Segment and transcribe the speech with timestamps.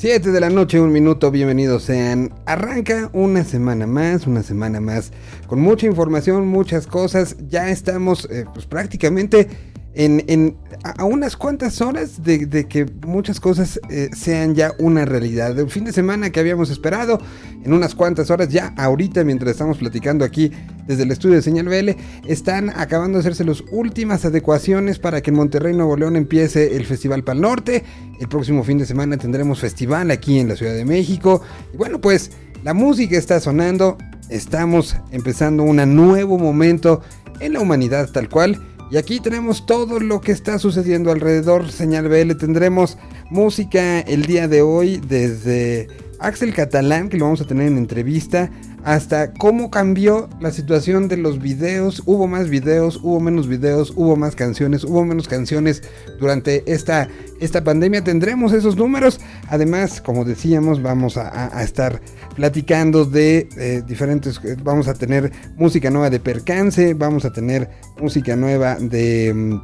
[0.00, 2.32] 7 de la noche, un minuto, bienvenidos sean.
[2.46, 5.12] Arranca una semana más, una semana más,
[5.46, 7.36] con mucha información, muchas cosas.
[7.50, 9.46] Ya estamos eh, pues prácticamente
[9.94, 15.58] en, a unas cuantas horas de, que muchas cosas eh, sean ya una realidad.
[15.58, 17.20] El fin de semana que habíamos esperado,
[17.64, 20.52] en unas cuantas horas, ya ahorita mientras estamos platicando aquí
[20.86, 21.90] desde el estudio de Señal BL,
[22.26, 26.86] están acabando de hacerse las últimas adecuaciones para que en Monterrey, Nuevo León empiece el
[26.86, 27.84] Festival Pal Norte.
[28.20, 31.42] El próximo fin de semana tendremos festival aquí en la Ciudad de México.
[31.74, 32.30] Y bueno, pues
[32.62, 37.00] la música está sonando, estamos empezando un nuevo momento
[37.40, 38.60] en la humanidad tal cual.
[38.90, 41.70] Y aquí tenemos todo lo que está sucediendo alrededor.
[41.70, 42.98] Señal BL tendremos
[43.30, 45.86] música el día de hoy desde
[46.18, 48.50] Axel Catalán, que lo vamos a tener en entrevista,
[48.84, 52.02] hasta cómo cambió la situación de los videos.
[52.06, 55.82] Hubo más videos, hubo menos videos, hubo más canciones, hubo menos canciones
[56.18, 57.08] durante esta,
[57.40, 58.02] esta pandemia.
[58.04, 59.20] Tendremos esos números.
[59.48, 62.00] Además, como decíamos, vamos a, estar
[62.34, 64.40] platicando de eh, diferentes...
[64.62, 69.60] Vamos a tener música nueva de percance, vamos a tener música nueva de...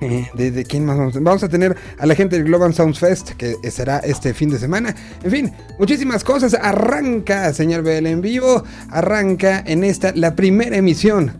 [0.00, 1.24] Eh, ¿De, quién más vamos a tener?
[1.24, 4.58] Vamos a tener a la gente del Global Sounds Fest, que será este fin de
[4.58, 4.94] semana.
[5.22, 6.54] En fin, muchísimas cosas.
[6.54, 8.62] Arranca, señor BL en vivo.
[8.90, 11.32] Arranca en esta, la primera emisión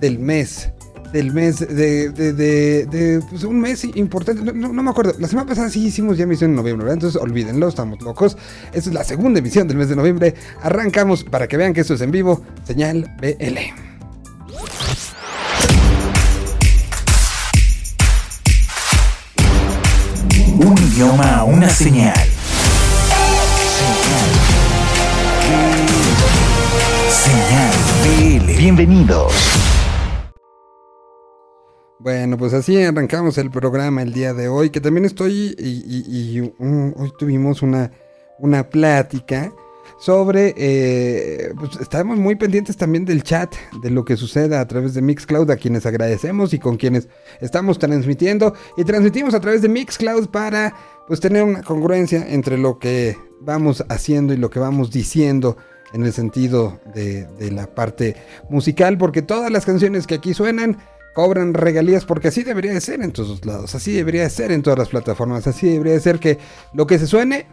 [0.00, 0.70] del mes.
[1.12, 4.52] Del mes de, de, pues, un mes importante.
[4.52, 5.14] No, me acuerdo.
[5.18, 8.38] La semana pasada sí hicimos ya emisión en noviembre, Entonces olvídenlo, estamos locos.
[8.72, 10.34] Esta es la segunda emisión del mes de noviembre.
[10.62, 12.42] Arrancamos para que vean que esto es en vivo.
[12.64, 13.58] Señal BL.
[20.92, 22.14] Idioma, una señal.
[27.08, 28.58] Señal BL.
[28.58, 29.32] Bienvenidos.
[31.98, 37.12] Bueno, pues así arrancamos el programa el día de hoy, que también estoy y, hoy
[37.18, 37.90] tuvimos una,
[38.38, 39.50] una plática
[40.02, 44.94] sobre, eh, pues estamos muy pendientes también del chat, de lo que suceda a través
[44.94, 47.06] de Mixcloud, a quienes agradecemos y con quienes
[47.40, 48.52] estamos transmitiendo.
[48.76, 50.74] Y transmitimos a través de Mixcloud para
[51.06, 55.56] pues tener una congruencia entre lo que vamos haciendo y lo que vamos diciendo
[55.92, 58.16] en el sentido de, de la parte
[58.50, 60.78] musical, porque todas las canciones que aquí suenan
[61.14, 64.62] cobran regalías porque así debería de ser en todos lados, así debería de ser en
[64.62, 66.38] todas las plataformas, así debería de ser que
[66.72, 67.46] lo que se suene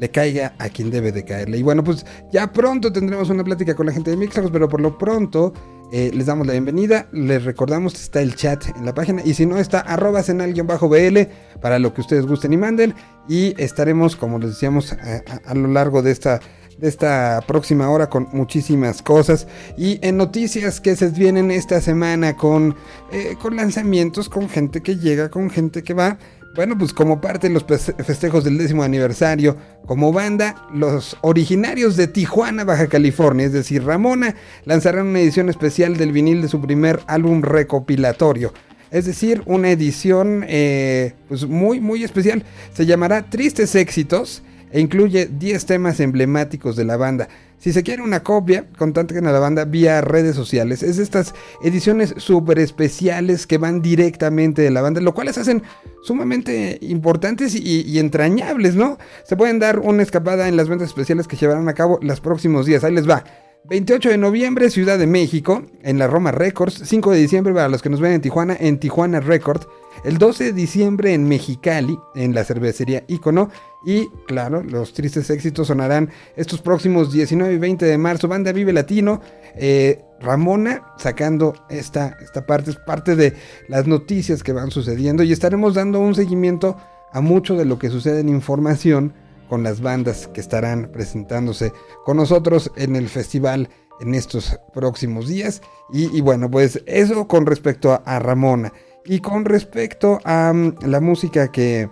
[0.00, 1.58] le caiga a quien debe de caerle.
[1.58, 4.80] Y bueno, pues ya pronto tendremos una plática con la gente de Mixcloud, pero por
[4.80, 5.52] lo pronto
[5.92, 7.06] eh, les damos la bienvenida.
[7.12, 11.28] Les recordamos que está el chat en la página y si no está arroba senal-bl
[11.60, 12.94] para lo que ustedes gusten y manden.
[13.28, 14.96] Y estaremos, como les decíamos,
[15.44, 16.40] a, lo largo de esta
[16.78, 19.46] de esta próxima hora con muchísimas cosas
[19.76, 22.74] y en noticias que se vienen esta semana con,
[23.12, 26.16] eh, con lanzamientos, con gente que llega, con gente que va.
[26.54, 29.56] Bueno, pues como parte de los festejos del décimo aniversario,
[29.86, 34.34] como banda, los originarios de Tijuana, Baja California, es decir, Ramona,
[34.64, 38.52] lanzarán una edición especial del vinil de su primer álbum recopilatorio.
[38.90, 42.42] Es decir, una edición eh, pues muy, muy especial.
[42.74, 47.28] Se llamará Tristes Éxitos e incluye 10 temas emblemáticos de la banda.
[47.60, 50.82] Si se quiere una copia, contacten a la banda vía redes sociales.
[50.82, 55.62] Es estas ediciones súper especiales que van directamente de la banda, lo cual les hacen
[56.02, 58.96] sumamente importantes y, entrañables, ¿no?
[59.24, 62.64] Se pueden dar una escapada en las ventas especiales que llevarán a cabo los próximos
[62.64, 62.82] días.
[62.82, 63.24] Ahí les va.
[63.68, 66.80] 28 de noviembre, Ciudad de México, en la Roma Records.
[66.82, 69.68] 5 de diciembre, para los que nos ven en Tijuana, en Tijuana Records.
[70.04, 73.50] El 12 de diciembre en Mexicali, en la cervecería Icono.
[73.84, 78.28] Y claro, los tristes éxitos sonarán estos próximos 19 y 20 de marzo.
[78.28, 79.20] Banda Vive Latino.
[79.56, 83.34] Eh, Ramona sacando esta, esta parte, es parte de
[83.68, 85.22] las noticias que van sucediendo.
[85.22, 86.76] Y estaremos dando un seguimiento
[87.12, 89.14] a mucho de lo que sucede en información
[89.48, 91.72] con las bandas que estarán presentándose
[92.04, 93.68] con nosotros en el festival
[94.00, 95.60] en estos próximos días.
[95.92, 98.72] Y, bueno, pues eso con respecto a Ramona.
[99.04, 101.88] Y con respecto a mm, la música que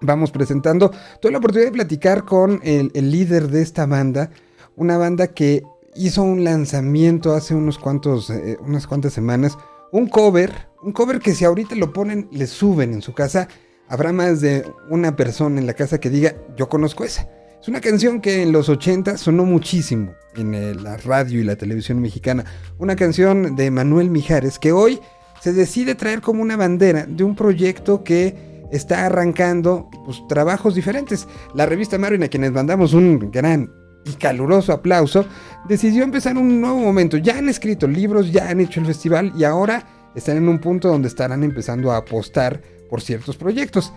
[0.00, 0.90] vamos presentando,
[1.20, 4.30] tuve la oportunidad de platicar con el, líder de esta banda,
[4.76, 5.62] una banda que
[5.94, 9.58] hizo un lanzamiento hace unos cuantos, eh, unas cuantas semanas,
[9.92, 13.48] un cover, un cover que si ahorita lo ponen, le suben en su casa,
[13.88, 17.28] habrá más de una persona en la casa que diga, yo conozco esa.
[17.60, 22.00] Es una canción que en los 80 sonó muchísimo en la radio y la televisión
[22.00, 22.46] mexicana.
[22.78, 24.98] Una canción de Manuel Mijares que hoy
[25.40, 31.26] se decide traer como una bandera de un proyecto que está arrancando pues, trabajos diferentes.
[31.54, 33.72] La revista Marvin, a quienes mandamos un gran
[34.04, 35.26] y caluroso aplauso,
[35.68, 37.16] decidió empezar un nuevo momento.
[37.16, 40.88] Ya han escrito libros, ya han hecho el festival y ahora están en un punto
[40.88, 43.92] donde estarán empezando a apostar por ciertos proyectos.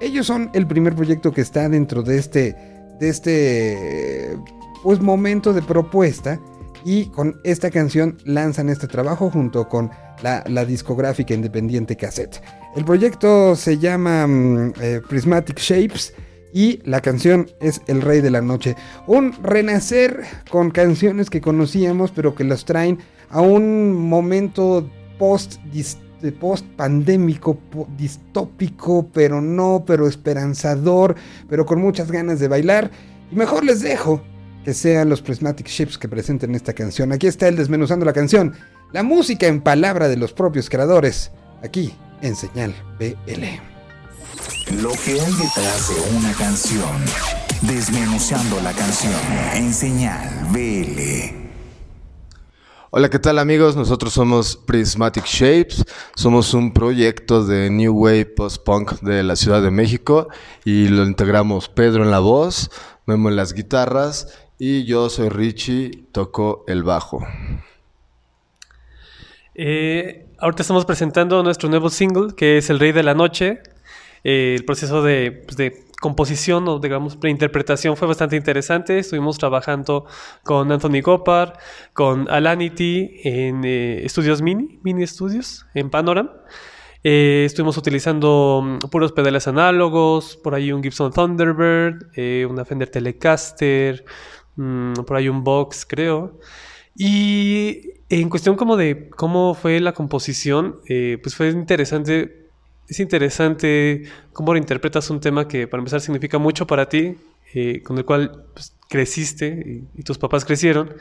[0.00, 2.56] ellos son el primer proyecto que está dentro de este,
[3.00, 4.38] de este
[4.82, 6.40] pues, momento de propuesta.
[6.84, 9.90] Y con esta canción lanzan este trabajo junto con
[10.22, 12.42] la, discográfica independiente Cassette.
[12.76, 16.14] El proyecto se llama mm, eh, Prismatic Shapes
[16.52, 18.76] y la canción es El Rey de la Noche.
[19.06, 22.98] Un renacer con canciones que conocíamos pero que las traen
[23.30, 24.88] a un momento
[25.18, 25.54] post
[26.40, 27.58] post pandémico,
[27.98, 31.16] distópico, pero no, pero esperanzador,
[31.48, 32.90] pero con muchas ganas de bailar.
[33.30, 34.22] Y mejor les dejo
[34.64, 37.12] que sean los Prismatic Ships que presenten esta canción.
[37.12, 38.54] Aquí está el desmenuzando la canción.
[38.92, 41.30] La música en palabra de los propios creadores.
[41.62, 43.44] Aquí en Señal BL.
[44.82, 46.90] Lo que hay detrás de una canción.
[47.60, 49.12] Desmenuzando la canción
[49.54, 51.44] en Señal BL.
[52.96, 53.74] Hola, ¿qué tal amigos?
[53.74, 55.84] Nosotros somos Prismatic Shapes,
[56.14, 60.28] somos un proyecto de New Wave Post-Punk de la Ciudad de México
[60.64, 62.70] y lo integramos Pedro en la voz,
[63.06, 64.28] Memo en las guitarras
[64.58, 67.26] y yo soy Richie, toco el bajo.
[69.54, 73.60] Eh, ahorita estamos presentando nuestro nuevo single que es El Rey de la Noche.
[74.24, 78.98] Eh, el proceso de, pues, de composición o digamos preinterpretación fue bastante interesante.
[78.98, 80.06] Estuvimos trabajando
[80.42, 81.58] con Anthony Gopar,
[81.92, 86.30] con Alanity en eh, estudios mini, mini estudios en Panorama.
[87.06, 92.88] Eh, estuvimos utilizando mm, puros pedales análogos, por ahí un Gibson Thunderbird, eh, una Fender
[92.88, 94.06] Telecaster,
[94.56, 96.38] mm, por ahí un Box, creo.
[96.96, 100.80] Y en cuestión como de cómo fue la composición,
[101.22, 102.44] pues fue interesante
[102.88, 107.16] es interesante cómo reinterpretas un tema que para empezar significa mucho para ti,
[107.54, 110.94] eh, con el cual pues, creciste y, tus papás crecieron,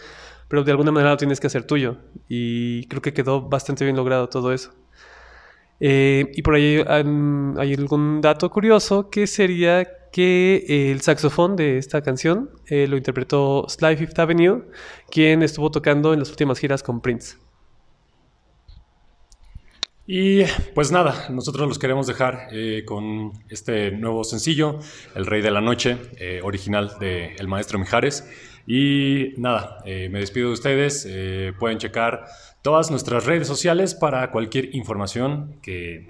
[0.48, 1.98] pero de alguna manera lo tienes que hacer tuyo.
[2.30, 4.74] Y creo que quedó bastante bien logrado todo eso.
[5.80, 12.04] Eh, y por ahí hay algún dato curioso que sería que el saxofón de esta
[12.04, 14.64] canción eh, lo interpretó Sly Fifth Avenue,
[15.10, 17.38] quien estuvo tocando en las últimas giras con Prince.
[20.06, 20.44] Y
[20.76, 24.80] pues nada, nosotros los queremos dejar eh, con este nuevo sencillo,
[25.16, 28.30] El Rey de la Noche, eh, original de El Maestro Mijares.
[28.68, 31.06] Y nada, me despido de ustedes.
[31.60, 32.28] pueden checar
[32.64, 36.08] todas nuestras redes sociales para cualquier información que,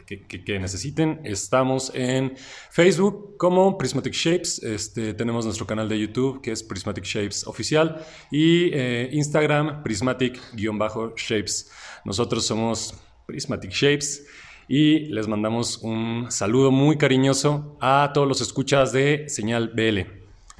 [0.59, 1.19] necesiten.
[1.23, 2.35] Estamos en
[2.69, 4.61] Facebook como Prismatic Shapes.
[4.63, 8.05] Este, tenemos nuestro canal de YouTube que es Prismatic Shapes Oficial.
[8.31, 8.71] Y
[9.11, 11.71] Instagram Prismatic-Shapes.
[12.05, 12.93] Nosotros somos
[13.25, 14.25] Prismatic Shapes.
[14.67, 20.01] Y les mandamos un saludo muy cariñoso a todos los escuchas de Señal BL.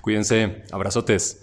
[0.02, 1.40] Cuídense, abrazotes.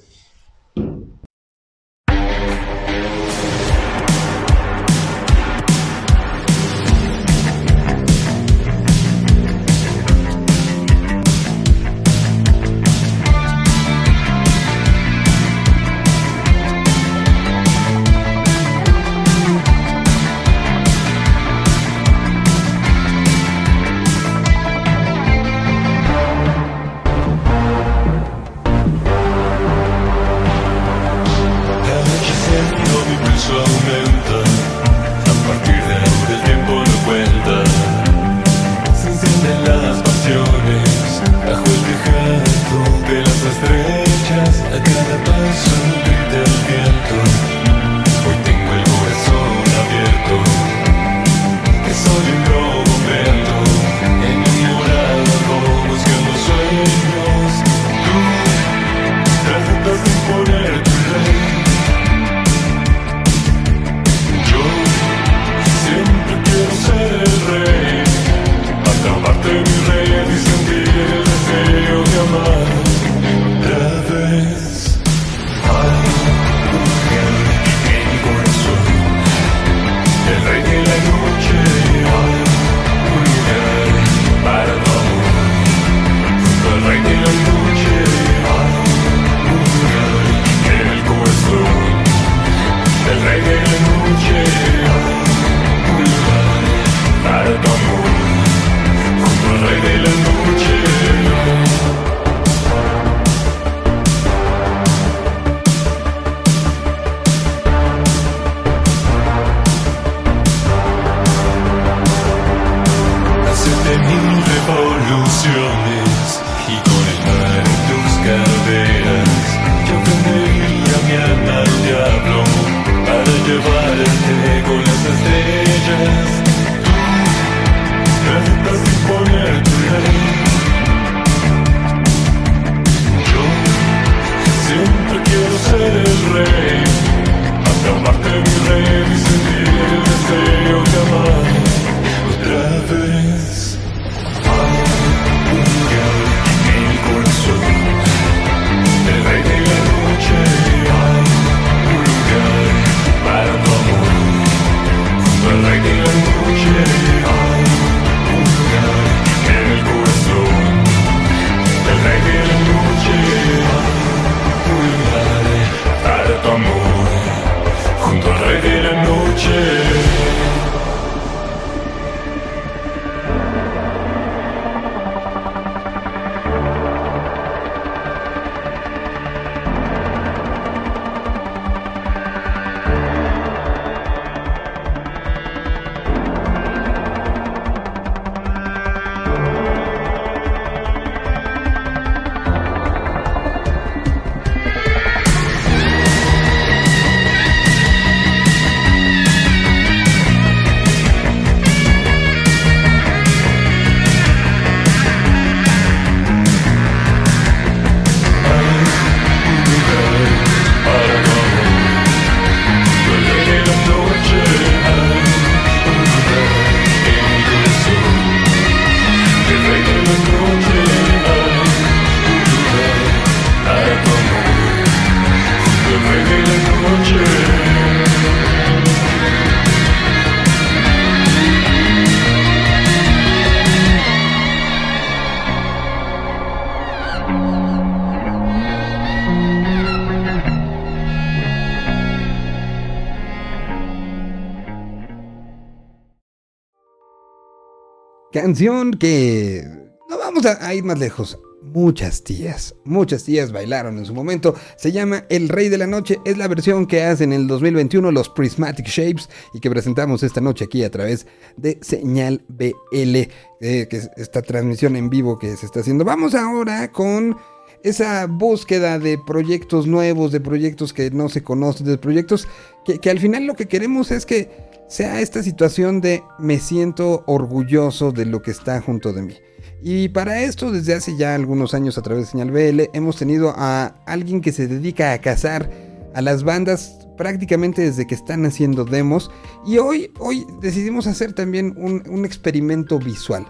[248.33, 249.65] Canción que
[250.09, 251.37] no vamos a, ir más lejos.
[251.63, 254.55] Muchas tías, muchas tías bailaron en su momento.
[254.77, 256.21] Se llama El Rey de la Noche.
[256.25, 260.41] Es la versión que hacen en el 2021 los Prismatic Shapes y que presentamos esta
[260.41, 263.29] noche aquí a través de Señal BL, eh,
[263.61, 266.05] que es esta transmisión en vivo que se está haciendo.
[266.05, 267.37] Vamos ahora con
[267.83, 272.47] esa búsqueda de proyectos nuevos, de proyectos que no se conocen, de proyectos
[272.85, 274.51] que, que al final lo que queremos es que
[274.89, 279.35] sea esta situación de me siento orgulloso de lo que está junto de mí.
[279.83, 283.55] Y para esto, desde hace ya algunos años a través de Señal BL, hemos tenido
[283.57, 285.71] a alguien que se dedica a cazar
[286.13, 289.31] a las bandas prácticamente desde que están haciendo demos.
[289.67, 293.47] Y hoy, hoy decidimos hacer también un, un experimento visual.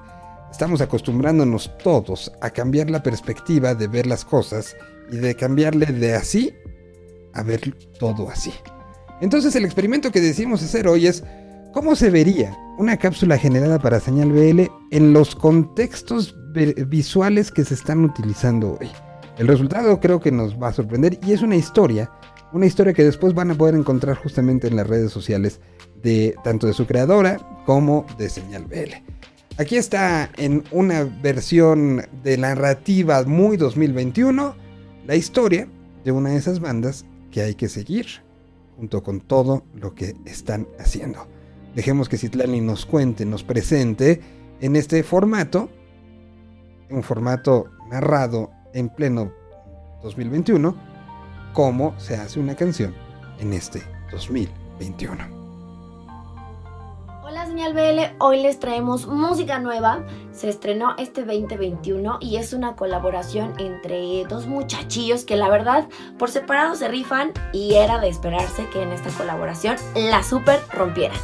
[0.50, 4.76] Estamos acostumbrándonos todos a cambiar la perspectiva de ver las cosas
[5.10, 6.52] y de cambiarle de así
[7.32, 8.52] a ver todo así.
[9.20, 11.22] Entonces el experimento que decidimos hacer hoy es
[11.72, 16.34] cómo se vería una cápsula generada para señal BL en los contextos
[16.88, 18.90] visuales que se están utilizando hoy.
[19.38, 22.10] El resultado creo que nos va a sorprender y es una historia,
[22.52, 25.60] una historia que después van a poder encontrar justamente en las redes sociales
[26.02, 29.19] de tanto de su creadora como de señal BL.
[29.60, 34.54] Aquí está en una versión de narrativa muy 2021
[35.06, 35.68] la historia
[36.02, 38.06] de una de esas bandas que hay que seguir
[38.78, 41.26] junto con todo lo que están haciendo.
[41.74, 44.22] Dejemos que Citlani nos cuente, nos presente
[44.62, 45.68] en este formato,
[46.88, 49.30] un formato narrado en pleno
[50.02, 50.74] 2021,
[51.52, 52.94] cómo se hace una canción
[53.40, 55.39] en este 2021.
[57.50, 60.06] Señal BL, hoy les traemos música nueva.
[60.30, 66.30] Se estrenó este 2021 y es una colaboración entre dos muchachillos que la verdad por
[66.30, 71.18] separado se rifan y era de esperarse que en esta colaboración la super rompieran.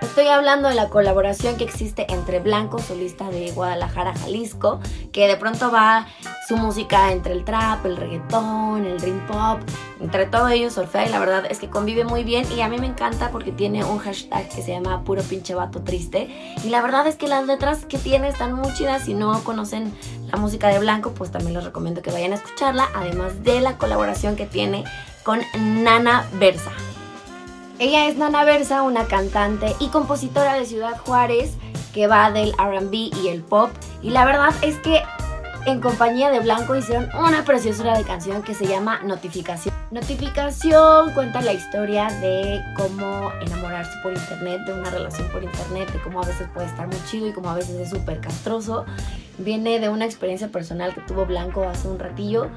[0.00, 4.80] Estoy hablando de la colaboración que existe entre Blanco, solista de Guadalajara, Jalisco,
[5.12, 6.06] que de pronto va
[6.46, 9.60] su música entre el trap, el reggaetón, el dream pop,
[10.00, 12.78] entre todo ello surfea y la verdad es que convive muy bien y a mí
[12.78, 16.80] me encanta porque tiene un hashtag que se llama puro pinche vato triste y la
[16.80, 19.92] verdad es que las letras que tiene están muy chidas, si no conocen
[20.30, 23.78] la música de Blanco pues también les recomiendo que vayan a escucharla, además de la
[23.78, 24.84] colaboración que tiene
[25.24, 26.70] con Nana Versa.
[27.80, 31.52] Ella es Nana Versa, una cantante y compositora de Ciudad Juárez
[31.94, 33.70] que va del RB y el pop.
[34.02, 35.00] Y la verdad es que
[35.64, 39.72] en compañía de Blanco hicieron una preciosura de canción que se llama Notificación.
[39.92, 46.00] Notificación cuenta la historia de cómo enamorarse por internet, de una relación por internet, de
[46.00, 48.86] cómo a veces puede estar muy chido y cómo a veces es súper castroso.
[49.38, 52.50] Viene de una experiencia personal que tuvo Blanco hace un ratillo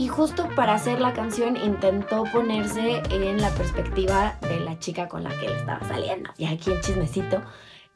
[0.00, 5.22] y justo para hacer la canción intentó ponerse en la perspectiva de la chica con
[5.22, 6.30] la que él estaba saliendo.
[6.38, 7.42] Y aquí el chismecito.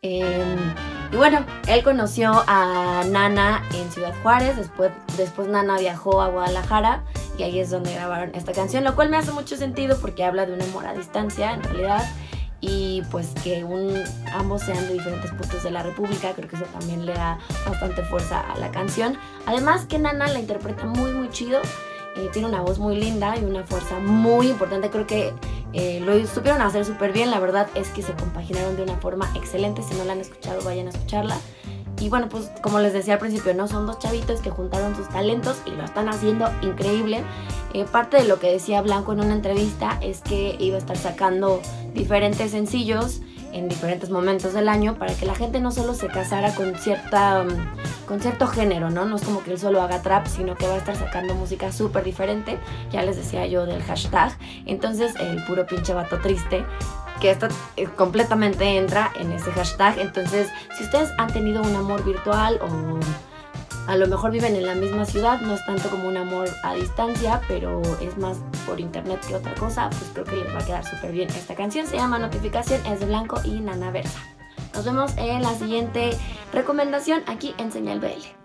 [0.02, 0.54] Eh,
[1.10, 7.04] y bueno, él conoció a Nana en Ciudad Juárez, después, después Nana viajó a Guadalajara
[7.38, 10.44] y ahí es donde grabaron esta canción, lo cual me hace mucho sentido porque habla
[10.44, 12.04] de un amor a distancia en realidad
[12.60, 13.94] y pues que un,
[14.34, 18.02] ambos sean de diferentes puntos de la República, creo que eso también le da bastante
[18.02, 19.16] fuerza a la canción.
[19.46, 21.62] Además que Nana la interpreta muy muy chido,
[22.16, 25.32] eh, tiene una voz muy linda y una fuerza muy importante, creo que
[25.72, 29.30] eh, lo supieron hacer súper bien, la verdad es que se compaginaron de una forma
[29.34, 31.36] excelente, si no la han escuchado vayan a escucharla.
[32.00, 33.68] Y bueno, pues como les decía al principio, ¿no?
[33.68, 37.22] Son dos chavitos que juntaron sus talentos y lo están haciendo increíble.
[37.72, 40.96] Eh, parte de lo que decía Blanco en una entrevista es que iba a estar
[40.96, 41.60] sacando
[41.94, 43.20] diferentes sencillos
[43.54, 47.44] en diferentes momentos del año para que la gente no solo se casara con cierta
[48.06, 49.06] con cierto género, ¿no?
[49.06, 51.72] No es como que él solo haga trap, sino que va a estar sacando música
[51.72, 52.58] súper diferente.
[52.90, 54.36] Ya les decía yo del hashtag.
[54.66, 56.64] Entonces, el puro pinche vato triste
[57.20, 59.98] que esto eh, completamente entra en ese hashtag.
[59.98, 63.00] Entonces, si ustedes han tenido un amor virtual o
[63.86, 66.74] a lo mejor viven en la misma ciudad, no es tanto como un amor a
[66.74, 70.64] distancia, pero es más por internet que otra cosa, pues creo que les va a
[70.64, 71.86] quedar súper bien esta canción.
[71.86, 74.20] Se llama Notificación, es de Blanco y Nana Versa.
[74.74, 76.10] Nos vemos en la siguiente
[76.52, 78.43] recomendación aquí en Señal BL.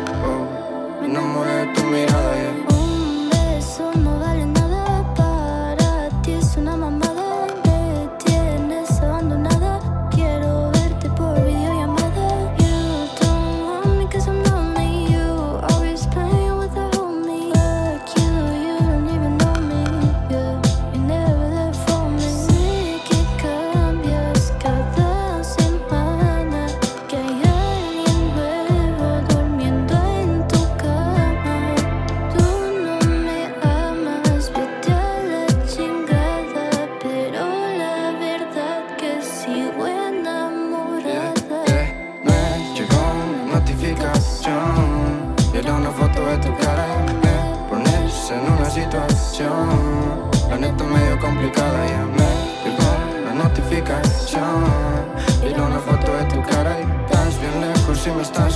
[1.07, 2.70] no vale nada para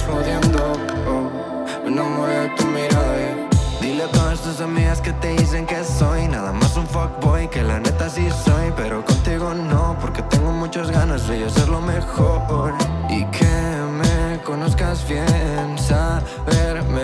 [0.03, 0.73] jodiendo.
[1.08, 3.49] Oh, me enamoré de tu mirada, ya.
[3.81, 7.62] Dile a todas tus amigas que te dicen que soy nada más un fuckboy, que
[7.62, 12.73] la neta sí soy, pero contigo no, porque tengo muchas ganas de ser lo mejor
[13.10, 13.55] y que
[13.99, 16.94] me conozcas bien, saberme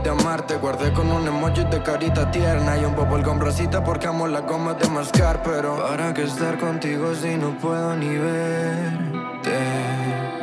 [0.00, 0.56] oportunidad de amarte.
[0.56, 4.40] Guardé con un emoji de carita tierna y un bubble con rosita porque amo la
[4.40, 9.58] goma de mascar, pero para que estar contigo si no puedo ni verte.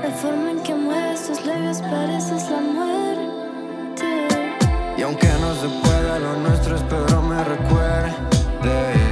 [0.01, 4.05] La forma en que mueves tus labios pareces la muerte.
[4.97, 9.06] Y aunque no se pueda, lo nuestro espero me recuerdes.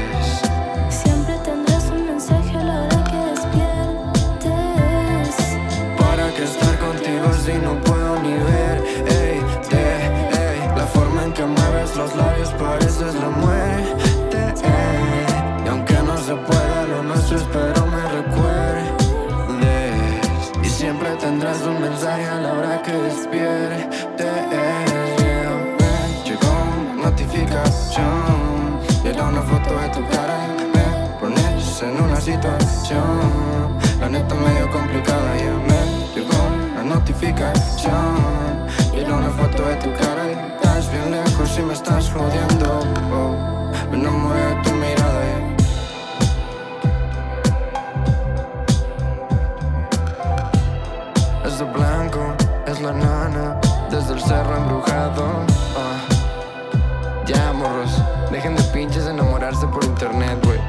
[11.96, 14.54] Los labios pareces la muerte.
[15.64, 18.92] Y aunque no se pueda lo nuestro espero me recuerdes.
[20.64, 24.26] Y siempre tendrás un mensaje a la hora que despiertes
[26.26, 26.52] llegó
[26.92, 30.38] una notificación Y era una foto de tu cara.
[30.60, 30.84] Y me
[31.20, 35.82] pones en una situación La neta medio complicada ya me
[36.14, 36.42] llegó
[36.76, 38.68] la notificación.
[38.94, 40.14] Y era una foto de tu cara.
[40.14, 40.14] y
[41.58, 42.80] y me estás jodiendo
[43.13, 45.56] oh, Me enamoré tu mirada ya
[51.48, 52.34] Es de blanco,
[52.65, 55.24] es la nana Desde el cerro embrujado.
[55.78, 56.00] Ah.
[57.26, 60.60] Ya, morros, dejen de pinches enamorarse por internet, güey.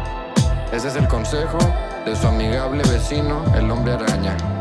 [0.72, 1.58] Ese es el consejo
[2.04, 4.55] de su amigable vecino, el hombre araña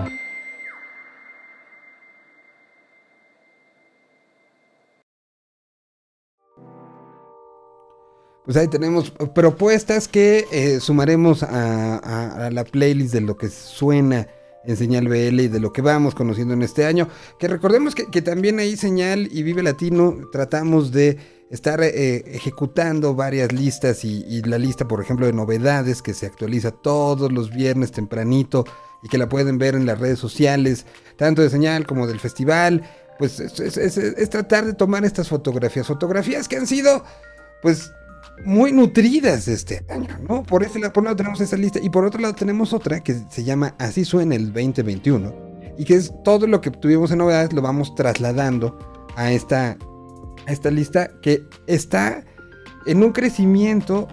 [8.45, 14.27] Pues ahí tenemos propuestas que eh, sumaremos a, la playlist de lo que suena
[14.63, 17.08] en Señal BL y de lo que vamos conociendo en este año.
[17.39, 21.17] Que recordemos que, también ahí Señal y Vive Latino tratamos de
[21.49, 26.69] estar eh, ejecutando varias listas y, la lista, por ejemplo, de novedades que se actualiza
[26.71, 28.65] todos los viernes tempranito
[29.03, 30.86] y que la pueden ver en las redes sociales,
[31.17, 32.84] tanto de Señal como del festival.
[33.17, 37.03] Pues es, es- es- es tratar de tomar estas fotografías, fotografías que han sido,
[37.62, 37.91] pues,
[38.43, 40.43] muy nutridas este año, ¿no?
[40.43, 42.99] Por, ese lado, por un lado tenemos esa lista y por otro lado tenemos otra
[43.01, 45.33] que se llama Así suena el 2021
[45.77, 48.77] y que es todo lo que tuvimos en novedades lo vamos trasladando
[49.15, 49.77] a esta,
[50.47, 52.23] a esta lista que está
[52.85, 54.07] en un crecimiento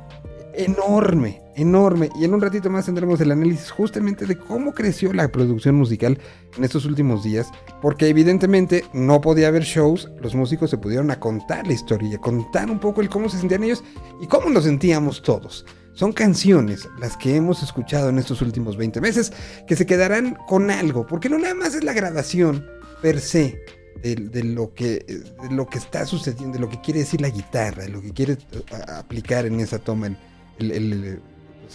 [0.54, 2.08] enorme, enorme.
[2.18, 6.18] Y en un ratito más tendremos el análisis justamente de cómo creció la producción musical
[6.56, 7.48] en estos últimos días,
[7.80, 12.78] porque evidentemente no podía haber shows, los músicos se pudieron contar la historia, contar un
[12.78, 13.84] poco el cómo se sentían ellos
[14.20, 15.66] y cómo nos sentíamos todos.
[15.94, 19.32] Son canciones las que hemos escuchado en estos últimos 20 meses
[19.66, 22.66] que se quedarán con algo, porque no nada más es la grabación
[23.02, 23.60] per se
[24.02, 25.04] de, lo, que,
[25.42, 28.12] de lo que está sucediendo, de lo que quiere decir la guitarra, de lo que
[28.12, 30.16] quiere eh, aplicar en esa toma
[30.58, 31.20] el,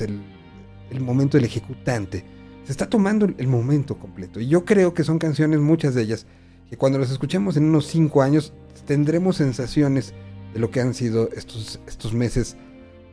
[0.06, 2.24] el- momento del ejecutante.
[2.64, 4.40] Se está tomando el- momento completo.
[4.40, 6.26] Y yo creo que son canciones, muchas de ellas,
[6.70, 8.54] que cuando las escuchemos en unos 5 años
[8.86, 10.14] tendremos sensaciones
[10.54, 12.58] de lo que han sido estos, estos meses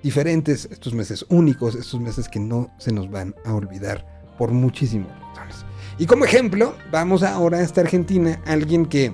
[0.03, 4.05] diferentes, estos meses únicos, estos meses que no se nos van a olvidar
[4.39, 5.65] por muchísimas razones.
[5.99, 9.13] Y como ejemplo, vamos ahora a esta Argentina, alguien que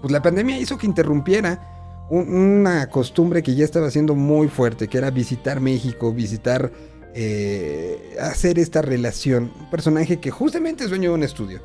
[0.00, 1.77] pues la pandemia hizo que interrumpiera
[2.10, 6.70] un- una costumbre que ya estaba siendo muy fuerte, que era visitar México, visitar,
[7.14, 9.52] eh, hacer esta relación.
[9.60, 11.60] Un personaje que justamente es dueño de un estudio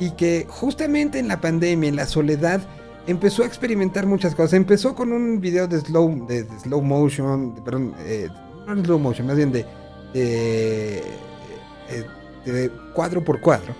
[0.00, 2.60] y que justamente en la pandemia, en la soledad,
[3.06, 4.54] empezó a experimentar muchas cosas.
[4.54, 8.28] Empezó con un video de slow, de, de slow motion, de- perdón, eh,
[8.66, 9.66] no de slow motion, más bien de,
[10.14, 10.98] de,
[11.90, 12.04] eh,
[12.46, 13.74] de cuadro por cuadro.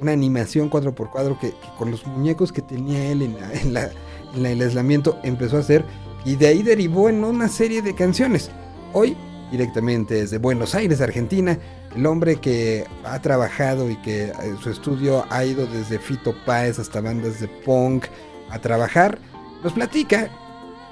[0.00, 3.90] Una animación cuadro por cuadro que, con los muñecos que tenía él en la-
[4.34, 5.84] el aislamiento empezó a hacer.
[6.24, 8.50] Y de ahí derivó en una serie de canciones.
[8.92, 9.16] Hoy,
[9.50, 11.58] directamente desde Buenos Aires, Argentina,
[11.94, 16.78] el hombre que ha trabajado y que en su estudio ha ido desde Fito Páez
[16.78, 18.06] hasta bandas de punk
[18.50, 19.18] a trabajar,
[19.62, 20.30] nos platica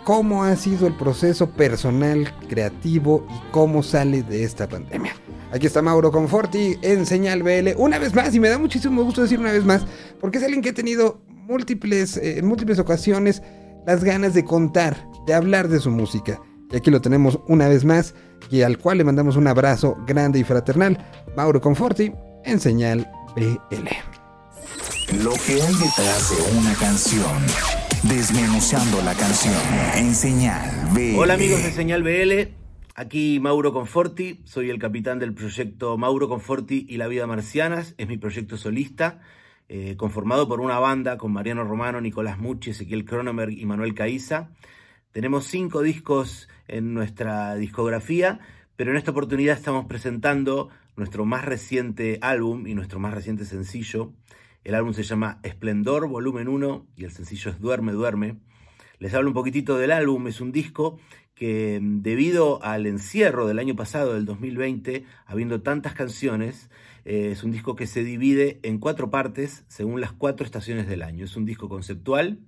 [0.05, 5.15] cómo ha sido el proceso personal, creativo y cómo sale de esta pandemia.
[5.53, 9.23] Aquí está Mauro Conforti en Señal BL una vez más y me da muchísimo gusto
[9.23, 9.85] decir una vez más
[10.19, 11.21] porque es alguien que he tenido
[11.53, 13.43] múltiples, eh, en múltiples ocasiones
[13.87, 16.41] las ganas de contar, de hablar de su música.
[16.71, 18.15] Y aquí lo tenemos una vez más,
[18.51, 20.97] y al cual le mandamos un abrazo grande y fraternal,
[21.37, 22.11] Mauro Conforti,
[22.45, 23.89] en señal BL.
[25.23, 27.37] Lo que hay detrás de una canción.
[28.05, 29.55] Desmenuzando la canción
[29.95, 31.19] en señal BL.
[31.19, 32.53] Hola amigos de Señal BL,
[32.95, 38.09] aquí Mauro Conforti, soy el capitán del proyecto Mauro Conforti y la vida marcianas, es
[38.09, 39.21] mi proyecto solista,
[39.75, 44.51] eh, conformado por una banda con Mariano Romano, Nicolás Mucci, Ezequiel Cronenberg y Manuel Caiza.
[45.13, 48.39] Tenemos cinco discos en nuestra discografía,
[48.77, 54.13] pero en esta oportunidad estamos presentando nuestro más reciente álbum y nuestro más reciente sencillo.
[54.63, 58.41] El álbum se llama Esplendor, volumen 1, y el sencillo es Duerme, Duerme.
[58.99, 60.99] Les hablo un poquitito del álbum, es un disco
[61.35, 66.69] que debido al encierro del año pasado, del 2020, habiendo tantas canciones,
[67.05, 71.03] eh, es un disco que se divide en cuatro partes según las cuatro estaciones del
[71.03, 71.25] año.
[71.25, 72.39] Es un disco conceptual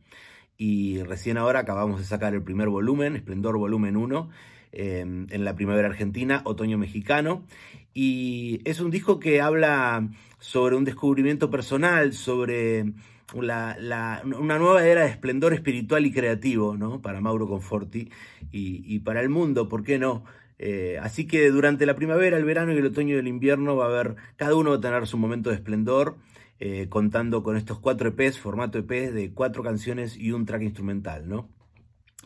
[0.56, 4.30] y recién ahora acabamos de sacar el primer volumen, Esplendor Volumen 1,
[4.72, 7.44] eh, en la primavera argentina, otoño mexicano.
[7.92, 12.92] Y es un disco que habla sobre un descubrimiento personal, sobre
[13.32, 17.00] una nueva era de esplendor espiritual y creativo, ¿no?
[17.02, 18.10] Para Mauro Conforti
[18.52, 20.24] y para el mundo, ¿por qué no?
[20.58, 23.86] Eh, así que durante la primavera, el verano y el otoño y el invierno va
[23.86, 26.16] a haber, cada uno va a tener su momento de esplendor,
[26.60, 31.28] eh, contando con estos cuatro EPs, formato EP de cuatro canciones y un track instrumental,
[31.28, 31.48] ¿no?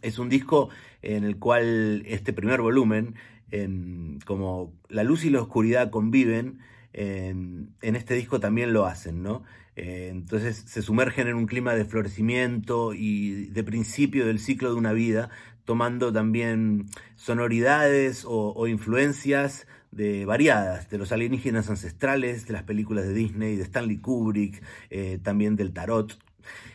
[0.02, 0.68] Es un disco
[1.02, 3.14] en el cual este primer volumen,
[3.50, 6.60] en- como la luz y la oscuridad conviven,
[6.92, 9.42] en, en este disco también lo hacen, ¿no?
[9.76, 14.76] Eh, entonces se sumergen en un clima de florecimiento y de principio del ciclo de
[14.78, 15.30] una vida,
[15.68, 23.12] tomando también sonoridades o, influencias de variadas, de los alienígenas ancestrales, de las películas de
[23.12, 26.18] Disney, de Stanley Kubrick, eh, también del tarot.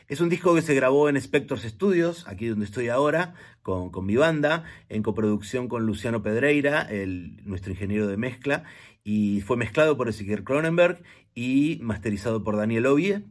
[0.08, 4.06] Es un disco que se grabó en Spectors Studios, aquí donde estoy ahora, con, con
[4.06, 8.64] mi banda, en coproducción con Luciano Pedreira, el, nuestro ingeniero de mezcla,
[9.04, 11.02] y fue mezclado por Ezequiel Cronenberg
[11.34, 13.24] y masterizado por Daniel Ovie.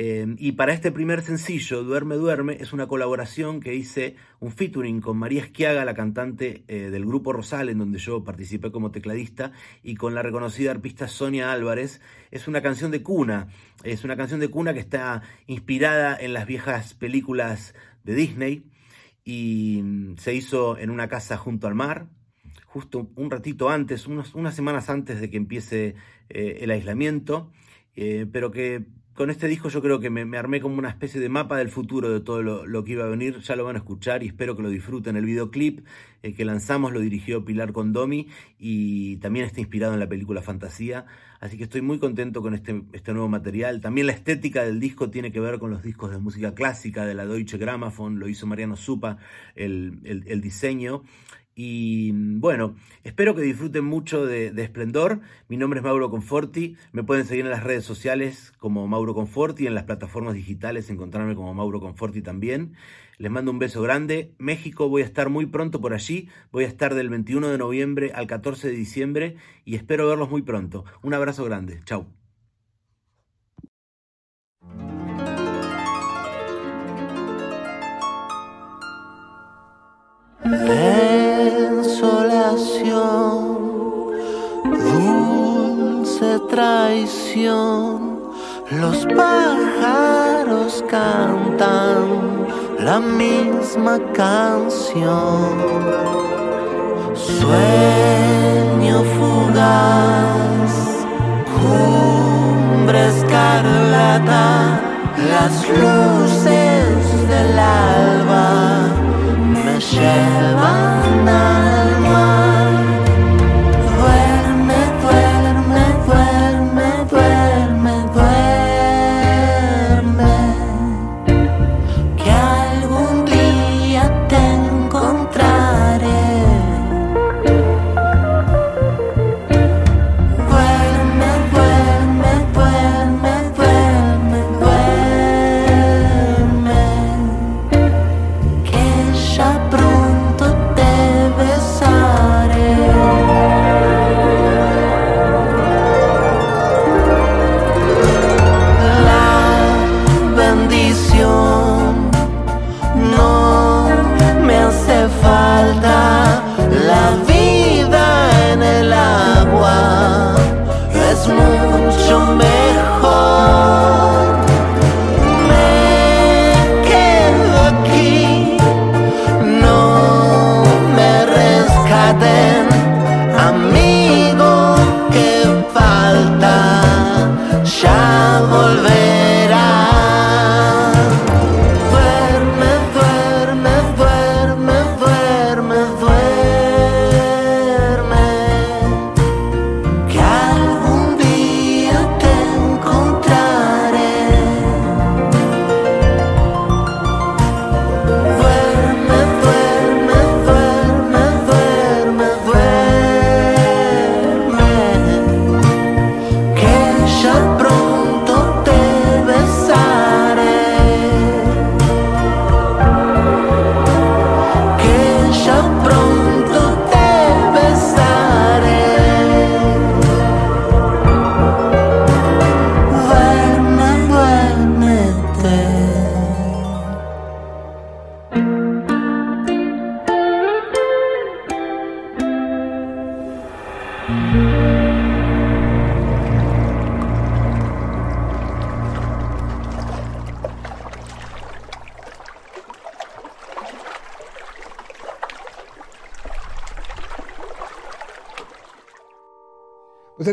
[0.00, 5.00] Eh, y para este primer sencillo, Duerme, Duerme, es una colaboración que hice, un featuring
[5.00, 9.50] con María Esquiaga, la cantante eh, del grupo Rosal, en donde yo participé como tecladista,
[9.82, 12.00] y con la reconocida arpista Sonia Álvarez.
[12.30, 13.48] Es una canción de cuna,
[13.82, 18.70] es una canción de cuna que está inspirada en las viejas películas de Disney
[19.24, 22.06] y mm, se hizo en una casa junto al mar,
[22.66, 25.96] justo un ratito antes, unas semanas antes de que empiece
[26.28, 27.50] eh, el aislamiento,
[27.96, 28.86] eh, pero que
[29.18, 32.08] con este disco yo creo que me, armé como una especie de mapa del futuro
[32.08, 34.62] de todo lo, que iba a venir, ya lo van a escuchar y espero que
[34.62, 35.16] lo disfruten.
[35.16, 35.84] El videoclip
[36.22, 38.28] eh, que lanzamos lo dirigió Pilar Condomi
[38.60, 41.06] y también está inspirado en la película Fantasía,
[41.40, 43.80] así que estoy muy contento con este, este nuevo material.
[43.80, 47.14] También la estética del disco tiene que ver con los discos de música clásica de
[47.14, 49.18] la Deutsche Grammophon, lo hizo Mariano Supa
[49.56, 51.02] el diseño.
[51.60, 55.18] Y bueno, espero que disfruten mucho de, Esplendor.
[55.48, 56.76] Mi nombre es Mauro Conforti.
[56.92, 61.34] Me pueden seguir en las redes sociales como Mauro Conforti, en las plataformas digitales encontrarme
[61.34, 62.74] como Mauro Conforti también.
[63.16, 64.36] Les mando un beso grande.
[64.38, 66.28] México, voy a estar muy pronto por allí.
[66.52, 70.42] Voy a estar del 21 de noviembre al 14 de diciembre y espero verlos muy
[70.42, 70.84] pronto.
[71.02, 71.80] Un abrazo grande.
[71.84, 72.06] Chau.
[84.64, 88.18] Dulce traición,
[88.72, 92.48] los pájaros cantan
[92.80, 95.56] la misma canción.
[97.14, 100.72] Sueño fugaz,
[101.54, 104.80] cumbre escarlata,
[105.30, 108.48] las luces del alba
[109.52, 112.47] me llevan al mar.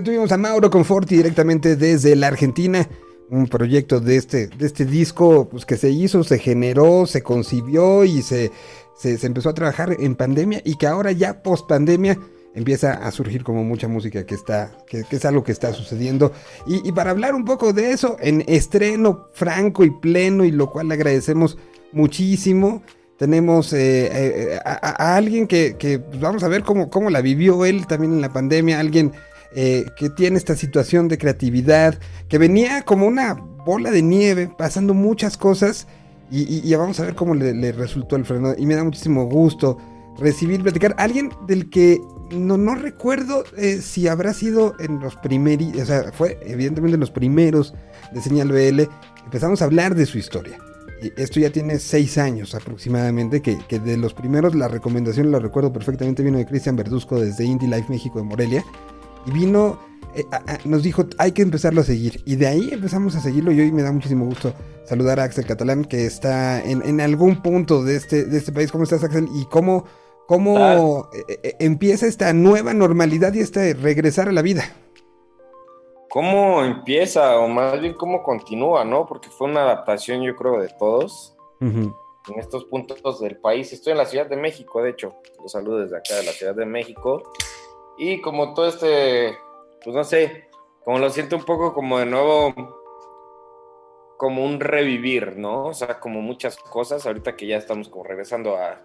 [0.05, 2.87] Tuvimos a Mauro Conforti directamente desde la Argentina.
[3.29, 8.05] Un proyecto de este, de este disco pues, que se hizo, se generó, se concibió
[8.05, 8.51] y se,
[8.95, 12.19] se, empezó a trabajar en pandemia y que ahora ya post pandemia
[12.53, 16.31] empieza a surgir como mucha música que está, que, es algo que está sucediendo.
[16.67, 20.87] Y, para hablar un poco de eso, en estreno franco y pleno, y lo cual
[20.87, 21.57] le agradecemos
[21.91, 22.83] muchísimo.
[23.17, 24.09] Tenemos eh,
[24.53, 28.13] eh, a, alguien que, que, pues, vamos a ver cómo, cómo la vivió él también
[28.13, 29.13] en la pandemia, alguien
[29.55, 31.97] eh, que tiene esta situación de creatividad,
[32.29, 35.87] que venía como una bola de nieve, pasando muchas cosas,
[36.29, 38.53] y, y- vamos a ver cómo le, resultó el freno.
[38.57, 39.77] Y me da muchísimo gusto
[40.19, 41.99] recibir, platicar, alguien del que
[42.31, 46.99] no, no recuerdo eh, si habrá sido en los primeros, o sea, fue evidentemente en
[47.01, 47.73] los primeros
[48.13, 48.81] de Señal BL,
[49.23, 50.57] empezamos a hablar de su historia.
[51.17, 55.71] Esto ya tiene seis años aproximadamente, que, que de los primeros la recomendación, lo recuerdo
[55.71, 58.65] perfectamente, vino de Cristian Verduzco desde Indie Life México de Morelia.
[59.25, 59.79] Y vino,
[60.15, 62.21] eh, a- a- nos dijo, hay que empezarlo a seguir.
[62.25, 64.53] Y de ahí empezamos a seguirlo y hoy me da muchísimo gusto
[64.85, 68.71] saludar a Axel Catalán, que está en, en algún punto de este, de este país.
[68.71, 69.27] ¿Cómo estás, Axel?
[69.35, 69.85] Y cómo,
[70.27, 74.63] cómo eh, eh, empieza esta nueva normalidad y este regresar a la vida.
[76.09, 79.05] ¿Cómo empieza o más bien cómo continúa, no?
[79.05, 83.73] Porque fue una adaptación, yo creo, de todos en estos puntos del país.
[83.73, 85.15] Estoy en la Ciudad de México, de hecho.
[85.41, 87.23] Los saludo desde acá de la Ciudad de México.
[87.97, 89.37] Y como todo este,
[89.83, 90.49] pues no sé,
[90.83, 92.53] como lo siento un poco como de nuevo,
[94.17, 95.65] como un revivir, ¿no?
[95.65, 98.81] O sea, como muchas cosas, ahorita que ya estamos como regresando a,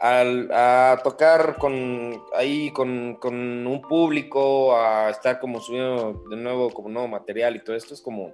[0.00, 3.34] a tocar con ahí con, con
[3.66, 8.02] un público, a estar como subiendo de nuevo como nuevo material y todo esto es
[8.02, 8.32] como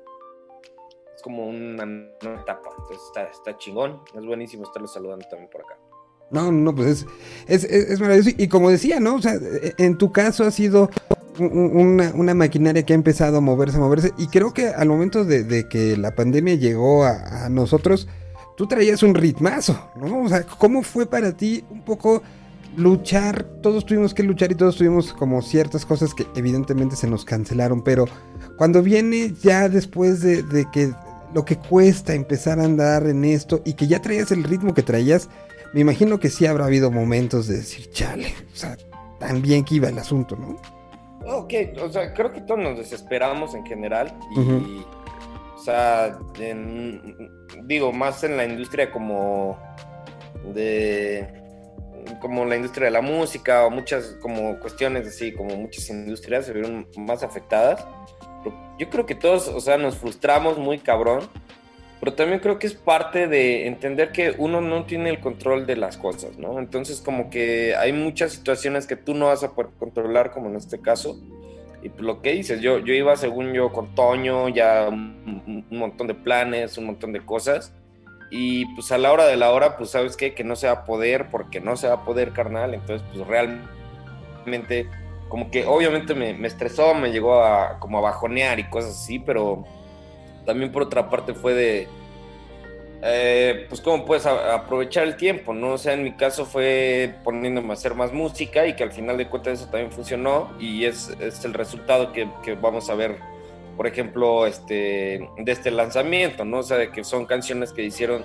[1.14, 2.70] es como una nueva etapa.
[2.70, 5.78] Entonces está, está chingón, es buenísimo estarlos saludando también por acá.
[6.30, 7.06] No, no, pues
[7.46, 8.30] es, es, es- maravilloso.
[8.38, 9.16] Y como decía, ¿no?
[9.16, 10.90] O sea, eh, en tu caso ha sido
[11.38, 14.12] un- un- una, una maquinaria que ha empezado a moverse, a moverse.
[14.18, 18.08] Y creo que al momento de, de que la pandemia llegó a, a nosotros,
[18.56, 20.22] tú traías un ritmazo, ¿no?
[20.22, 22.22] O sea, ¿cómo fue para ti un poco
[22.76, 23.44] luchar?
[23.62, 27.82] Todos tuvimos que luchar y todos tuvimos como ciertas cosas que evidentemente se nos cancelaron,
[27.82, 28.06] pero
[28.56, 30.92] cuando viene ya después de, de que
[31.32, 34.82] lo que cuesta empezar a andar en esto y que ya traías el ritmo que
[34.82, 35.28] traías,
[35.74, 38.76] me imagino que sí habrá habido momentos de decir, chale, o sea,
[39.18, 40.56] tan bien que iba el asunto, ¿no?
[41.26, 44.84] Ok, o sea, creo que todos nos desesperamos en general y,
[45.54, 47.30] o sea, en-
[47.64, 49.58] digo, más en la industria como
[50.52, 51.26] de,
[52.20, 56.52] como la industria de la música o muchas como cuestiones así, como muchas industrias se
[56.52, 57.84] vieron más afectadas.
[58.78, 61.20] Yo creo que todos, o sea, nos frustramos muy cabrón,
[62.00, 65.76] pero también creo que es parte de entender que uno no tiene el control de
[65.76, 66.58] las cosas, ¿no?
[66.58, 70.56] Entonces como que hay muchas situaciones que tú no vas a poder controlar, como en
[70.56, 71.18] este caso.
[71.82, 75.78] Y pues lo que dices, yo, yo iba según yo con Toño, ya un, un
[75.78, 77.72] montón de planes, un montón de cosas.
[78.30, 80.72] Y pues a la hora de la hora, pues sabes qué, que no se va
[80.72, 82.74] a poder, porque no se va a poder, carnal.
[82.74, 84.88] Entonces pues realmente,
[85.28, 89.18] como que obviamente me, me estresó, me llegó a como a bajonear y cosas así,
[89.18, 89.64] pero
[90.44, 91.88] también por otra parte fue de,
[93.06, 95.74] eh, pues cómo puedes aprovechar el tiempo, ¿no?
[95.74, 99.18] O sea, en mi caso fue poniéndome a hacer más música y que al final
[99.18, 102.26] de cuentas eso también funcionó y es, es el resultado que,
[102.62, 103.18] vamos a ver,
[103.76, 106.60] por ejemplo, este, de este lanzamiento, ¿no?
[106.60, 108.22] O sea, de que son canciones que hicieron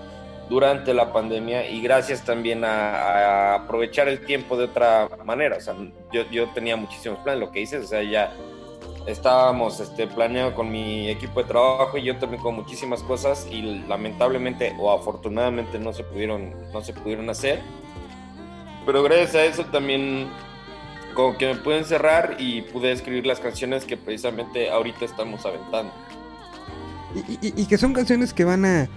[0.47, 5.61] durante la pandemia y gracias también a, a aprovechar el tiempo de otra manera, o
[5.61, 5.75] sea,
[6.13, 8.31] yo, yo tenía muchísimos planes, lo que dices, o sea, ya
[9.07, 13.61] estábamos este, planeando con mi equipo de trabajo y yo también con muchísimas cosas y
[13.87, 17.61] lamentablemente o afortunadamente no se pudieron, no se pudieron hacer.
[18.85, 20.27] Pero gracias a eso también
[21.13, 25.91] como que me pude encerrar y pude escribir las canciones que precisamente ahorita estamos aventando.
[27.15, 28.87] Y, y- y que son canciones que van a,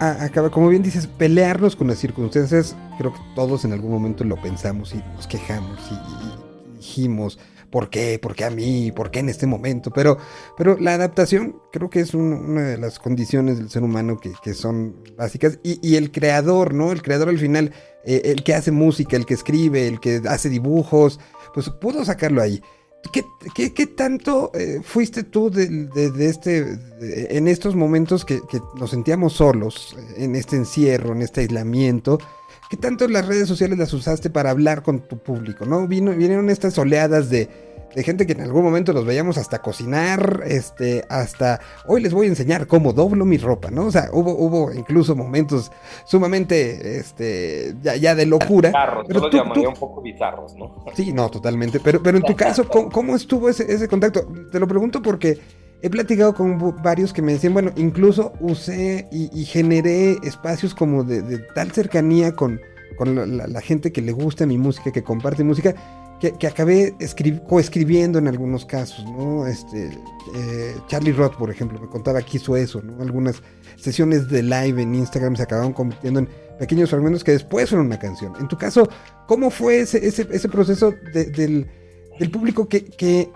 [0.00, 2.76] a- a acabar, como bien dices, pelearnos con las circunstancias.
[2.98, 7.38] Creo que todos en algún momento lo pensamos y nos quejamos y, y dijimos,
[7.72, 8.20] ¿por qué?
[8.22, 8.92] ¿Por qué a mí?
[8.92, 9.90] ¿Por qué en este momento?
[9.90, 10.18] Pero,
[10.56, 14.30] pero la adaptación creo que es un- una de las condiciones del ser humano que,
[14.44, 15.58] que son básicas.
[15.64, 16.92] Y, y el creador, ¿no?
[16.92, 17.72] El creador al final,
[18.04, 21.18] eh, el que hace música, el que escribe, el que hace dibujos,
[21.54, 22.62] pues pudo sacarlo ahí.
[23.12, 23.24] ¿Qué,
[23.56, 28.40] qué- qué tanto eh, fuiste tú de, de- de este, de- en estos momentos que,
[28.48, 32.20] que nos sentíamos solos, en este encierro, en este aislamiento?
[32.72, 35.66] ¿Qué tanto las redes sociales las usaste para hablar con tu público?
[35.66, 35.86] ¿no?
[35.86, 37.46] Vino, vinieron estas oleadas de,
[37.94, 42.24] de gente que en algún momento los veíamos hasta cocinar, este, hasta hoy les voy
[42.24, 43.84] a enseñar cómo doblo mi ropa, ¿no?
[43.84, 45.70] O sea, hubo, hubo incluso momentos
[46.06, 48.70] sumamente, este, ya, ya de locura.
[48.70, 50.82] Bizarros, Pero yo los tú- llamaría tú- un poco bizarros, ¿no?
[50.94, 51.78] Sí, no, totalmente.
[51.78, 54.26] Pero, pero en tu caso, ¿cómo, cómo estuvo ese, ese contacto?
[54.50, 55.38] Te lo pregunto porque
[55.82, 61.38] he platicado con varios que me decían, bueno, incluso usé y, generé espacios como de,
[61.54, 62.60] tal cercanía con,
[62.96, 65.74] con la, gente que le gusta mi música, que comparte música,
[66.20, 69.44] que, acabé escri- coescribiendo en algunos casos, ¿no?
[69.44, 69.86] Este,
[70.36, 73.02] eh, Charlie Roth, por ejemplo, me contaba que hizo eso, ¿no?
[73.02, 73.42] Algunas
[73.74, 76.28] sesiones de live en Instagram se acabaron convirtiendo en
[76.60, 78.34] pequeños fragmentos que después fueron una canción.
[78.38, 78.88] En tu caso,
[79.26, 81.66] ¿cómo fue ese, proceso de- del,
[82.20, 83.28] del público que, que,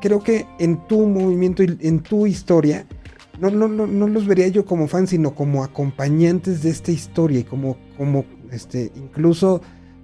[0.00, 2.86] creo que en tu movimiento y en tu historia,
[3.40, 7.40] no, no, no, no los vería yo como fans, sino como acompañantes de esta historia
[7.40, 9.60] y como, como este, incluso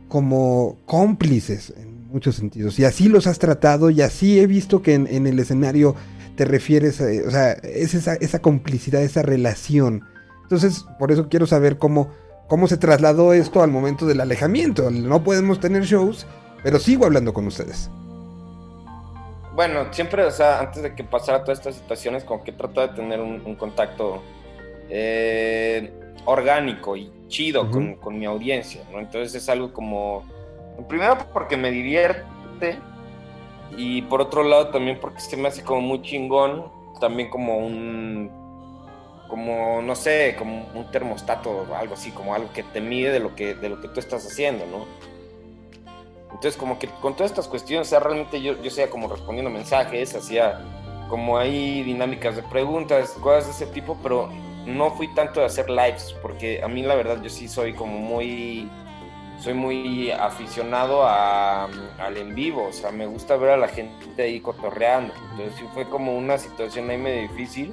[0.09, 2.79] como cómplices en muchos sentidos.
[2.79, 5.95] Y así los has tratado y así he visto que en, el escenario
[6.37, 10.03] te refieres, a, o sea, es esa, esa complicidad, esa relación.
[10.43, 12.11] Entonces, por eso quiero saber cómo,
[12.49, 14.91] cómo se trasladó esto al momento del alejamiento.
[14.91, 16.27] No podemos tener shows,
[16.63, 17.91] pero sigo hablando con ustedes.
[19.55, 22.89] Bueno, siempre, o sea, antes de que pasara todas estas situaciones, como que trato de
[22.89, 24.23] tener un, un contacto
[24.89, 25.93] eh,
[26.25, 28.99] orgánico y chido con, con mi audiencia, ¿no?
[28.99, 30.25] Entonces es algo como,
[30.89, 32.79] primero porque me divierte
[33.77, 38.31] y por otro lado también porque se me hace como muy chingón, también como un,
[39.29, 43.21] como, no sé, como un termostato o algo así, como algo que te mide de
[43.21, 44.87] lo que, de lo que tú estás haciendo, ¿no?
[46.43, 49.49] Entonces, como que con todas estas cuestiones, o sea, realmente yo, yo sea como respondiendo
[49.49, 50.61] mensajes, hacía
[51.09, 54.29] como hay dinámicas de preguntas, cosas de ese tipo, pero
[54.67, 57.97] no fui tanto de hacer lives, porque a mí la verdad yo sí soy como
[57.97, 58.69] muy,
[59.39, 61.69] soy muy aficionado a,
[62.01, 65.15] al en vivo, o sea, me gusta ver a la gente ahí cotorreando.
[65.31, 67.73] Entonces sí fue como una situación ahí medio difícil,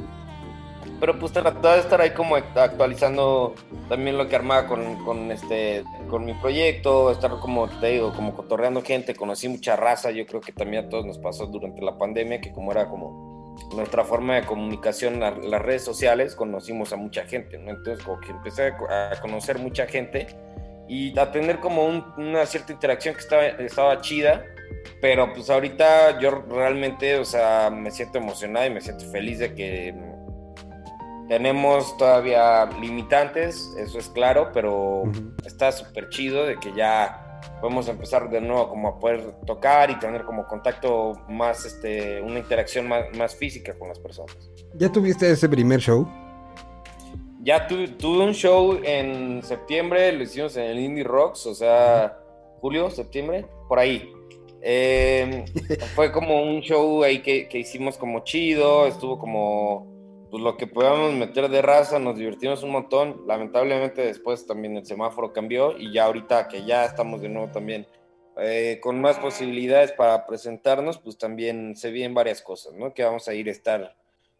[1.00, 3.56] pero pues trataba de estar ahí como actualizando
[3.88, 8.34] también lo que armaba con, con este con mi proyecto, estar como te digo, como
[8.36, 11.98] cotorreando gente, conocí mucha raza, yo creo que también a todos nos pasó durante la
[11.98, 16.96] pandemia, que como era como nuestra forma de comunicación, la- las redes sociales, conocimos a
[16.98, 17.72] mucha gente, ¿no?
[17.72, 20.28] Entonces como que empecé a co- a conocer mucha gente
[20.88, 24.44] y a tener como un- una cierta interacción que estaba, estaba chida,
[25.02, 29.54] pero pues ahorita yo realmente, o sea, me siento emocionado y me siento feliz de
[29.54, 29.94] que
[31.30, 35.04] tenemos todavía limitantes, eso es claro, pero
[35.46, 37.26] está súper chido de que ya
[37.62, 42.40] podemos empezar de nuevo como a poder tocar y tener como contacto más, este, una
[42.40, 44.36] interacción más, más física con las personas.
[44.76, 46.08] ¿Ya tuviste ese primer show?
[47.42, 52.18] Ya tu- tuve un show en septiembre, lo hicimos en el Indie Rocks, o sea,
[52.60, 54.12] julio, septiembre, por ahí.
[54.62, 55.46] Eh,
[55.96, 59.99] fue como un show ahí que, que hicimos como chido, estuvo como
[60.30, 63.24] pues lo que podíamos meter de raza, nos divertimos un montón.
[63.28, 67.88] Lamentablemente después también el semáforo cambió y ya ahorita que ya estamos de nuevo también
[68.38, 72.94] eh, con más posibilidades para presentarnos, pues también se vienen varias cosas, ¿no?
[72.94, 73.96] Que vamos a ir a estar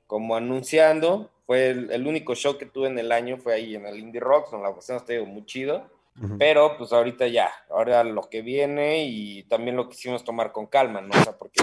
[0.08, 1.30] como anunciando.
[1.46, 4.22] Fue el, el único show que tuve en el año, fue ahí en el Indie
[4.22, 5.84] Rocks, nos la pasamos, te digo, muy chido.
[6.22, 6.38] Ujú.
[6.38, 11.02] Pero pues ahorita ya, ahora lo que viene y también lo quisimos tomar con calma,
[11.02, 11.10] ¿no?
[11.10, 11.62] O sea, porque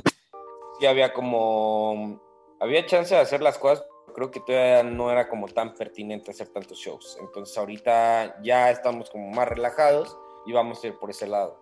[0.78, 2.20] sí había como,
[2.60, 3.86] había chance de hacer las cosas,
[4.16, 7.18] creo que todavía no era como tan pertinente hacer tantos shows.
[7.20, 11.60] Entonces ahorita ya estamos como más relajados y vamos a ir por ese lado.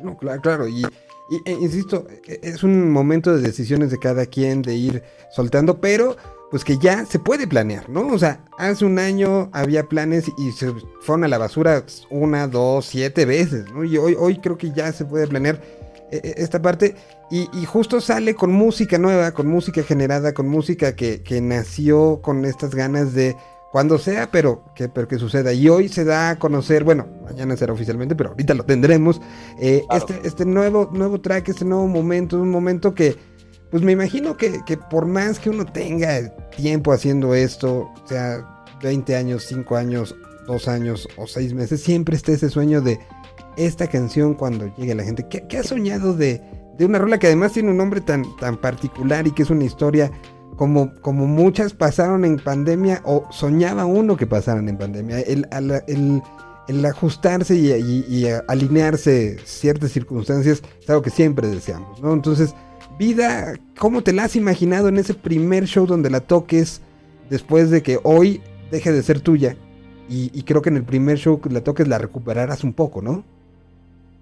[0.00, 0.68] No, claro, claro.
[0.68, 0.82] Y,
[1.46, 6.16] e, insisto, e- es un momento de decisiones de cada quien, de ir soltando, pero
[6.50, 8.08] pues que ya se puede planear, ¿no?
[8.08, 12.86] O sea, hace un año había planes y se fueron a la basura una, dos,
[12.86, 13.84] siete veces, ¿no?
[13.84, 15.60] Y hoy, hoy creo que ya se puede planear
[16.10, 16.94] esta parte
[17.30, 22.20] y, y justo sale con música nueva, con música generada, con música que, que nació
[22.22, 23.36] con estas ganas de
[23.70, 25.52] cuando sea, pero que, pero que suceda.
[25.52, 29.20] Y hoy se da a conocer, bueno, mañana será oficialmente, pero ahorita lo tendremos.
[29.60, 30.06] eh, Claro.
[30.06, 33.16] este, este nuevo, nuevo track, este nuevo momento, un momento que,
[33.70, 39.14] pues me imagino que, que por más que uno tenga tiempo haciendo esto, sea 20
[39.14, 42.98] años, 5 años, 2 años o 6 meses, siempre está ese sueño de
[43.58, 45.26] esta canción cuando llegue la gente.
[45.28, 46.40] ¿Qué, qué has soñado de,
[46.80, 50.10] una rola que además tiene un nombre tan, tan particular y que es una historia
[50.56, 55.20] como, como muchas pasaron en pandemia o soñaba uno que pasaran en pandemia?
[55.20, 55.46] El,
[56.84, 62.12] ajustarse y alinearse ciertas circunstancias es algo que siempre deseamos, ¿no?
[62.12, 62.54] Entonces,
[62.98, 66.82] vida, ¿cómo te la has imaginado en ese primer show donde la toques
[67.30, 69.56] después de que hoy deje de ser tuya?
[70.10, 73.00] Y, y creo que en el primer show que la toques la recuperarás un poco,
[73.00, 73.24] ¿no?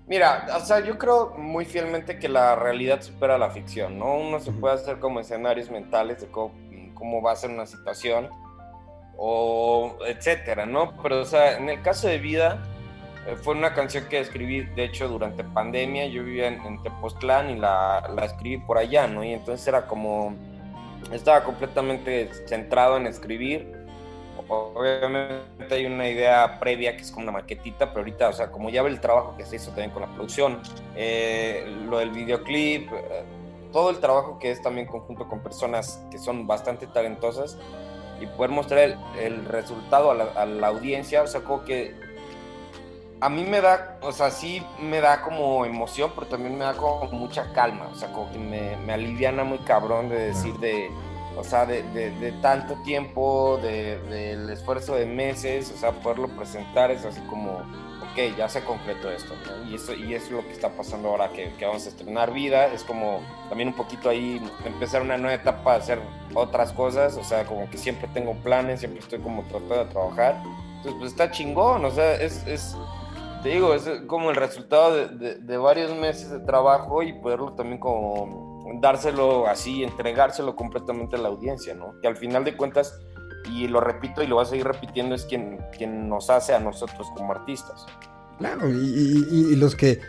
[0.09, 4.17] Mira, o sea, yo creo muy fielmente que la realidad supera la ficción, ¿no?
[4.17, 6.55] Uno se puede hacer como escenarios mentales de cómo,
[6.95, 8.31] cómo va a ser una situación
[9.17, 10.97] o etcétera, ¿no?
[11.03, 12.63] Pero, o sea, en el caso de vida,
[13.27, 16.07] eh, fue una canción que escribí, de hecho, durante pandemia.
[16.07, 19.25] Yo vivía en, en Tepoztlán y la, la escribí por allá, ¿no?
[19.25, 20.35] Y entonces era como,
[21.13, 23.76] estaba completamente centrado en escribir.
[24.49, 28.71] Obviamente hay una idea previa que es como una maquetita, pero ahorita, o sea, como
[28.71, 30.61] ya ve el trabajo que se hizo también con la producción,
[30.95, 33.25] eh, lo del videoclip, eh,
[33.73, 37.59] todo el trabajo que es también conjunto con personas que son bastante talentosas
[38.21, 41.95] y poder mostrar el, el resultado a la, a la audiencia, o sea, como que
[43.21, 46.75] a mí me da, o sea, sí me da como emoción, pero también me da
[46.75, 50.91] como mucha calma, o sea, como que me, me aliviana muy cabrón de decir de,
[51.37, 56.29] o sea, de, de, de tanto tiempo, de- del esfuerzo de meses, o sea, poderlo
[56.29, 57.53] presentar es así como,
[58.03, 59.71] ok, ya se concretó esto, ¿no?
[59.71, 62.67] Y eso, y eso es lo que está pasando ahora que, vamos a estrenar vida,
[62.69, 66.01] es como también un poquito ahí empezar una nueva etapa, hacer
[66.35, 70.43] otras cosas, o sea, como que siempre tengo planes, siempre estoy como tratando de trabajar,
[70.77, 72.47] entonces pues está chingón, o sea, es...
[72.47, 72.77] es
[73.43, 77.53] te digo, es como el resultado de, de- de varios meses de trabajo y poderlo
[77.55, 78.46] también como
[78.81, 81.99] dárselo así, entregárselo completamente a la audiencia, ¿no?
[82.01, 82.99] Que al final de cuentas,
[83.51, 86.61] y lo repito y lo voy a seguir repitiendo, es quien, quien nos hace a
[86.61, 87.87] nosotros como artistas.
[88.39, 90.01] Claro, y, los que,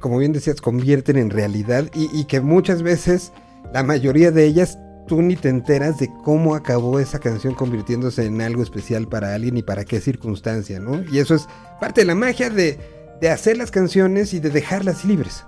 [0.00, 3.32] como bien decías, convierten en realidad y, y que muchas veces,
[3.72, 8.40] la mayoría de ellas, tú ni te enteras de cómo acabó esa canción convirtiéndose en
[8.40, 11.02] algo especial para alguien y para qué circunstancia, ¿no?
[11.12, 11.48] Y eso es
[11.80, 12.78] parte de la magia de,
[13.20, 15.44] de hacer las canciones y de dejarlas libres.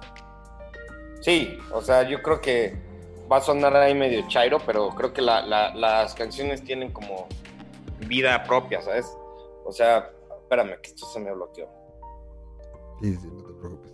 [1.22, 2.76] Sí, o sea, yo creo que
[3.30, 7.26] va a sonar ahí medio chairo, pero creo que la- la- las canciones tienen como
[8.06, 9.06] vida propia, ¿sabes?
[9.64, 10.10] O sea,
[10.42, 11.68] espérame, que esto se me bloqueó.
[13.00, 13.92] Sí, sí, no te preocupes.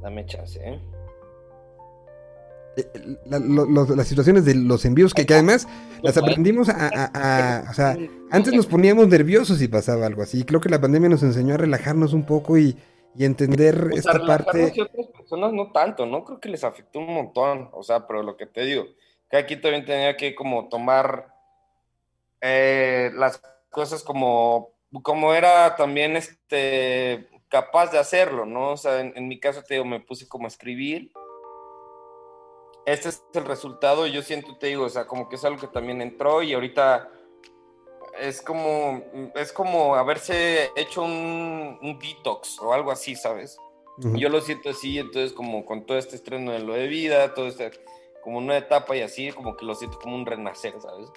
[0.00, 0.80] Dame chance, ¿eh?
[2.76, 5.66] Eh, la- lo- lo- las situaciones de los envíos que, que además
[6.02, 7.10] las aprendimos a, a-
[7.66, 7.96] a- o sea,
[8.30, 10.44] antes nos poníamos nerviosos si pasaba algo así.
[10.44, 12.76] Creo que la pandemia nos enseñó a relajarnos un poco y,
[13.14, 14.72] y entender Pues esta parte.
[14.74, 16.24] y otras personas no tanto, ¿no?
[16.24, 18.86] Creo que les afectó un montón, o sea, pero lo que te digo,
[19.28, 21.34] que aquí también tenía que como tomar
[22.40, 24.70] eh, las cosas como,
[25.02, 28.72] como era también este, capaz de hacerlo, ¿no?
[28.72, 31.12] O sea, en, en mi caso te digo, me puse como a escribir.
[32.86, 35.68] Este es el resultado yo siento, te digo, o sea, como que es algo que
[35.68, 37.10] también entró y ahorita
[38.18, 39.02] es como,
[39.34, 43.58] es como haberse hecho un, un detox o algo así, ¿sabes?
[44.14, 47.48] Yo lo siento así, entonces como con todo este estreno de lo de vida, todo
[47.48, 47.70] este,
[48.22, 51.08] como una etapa y así, como que lo siento como un renacer, ¿sabes?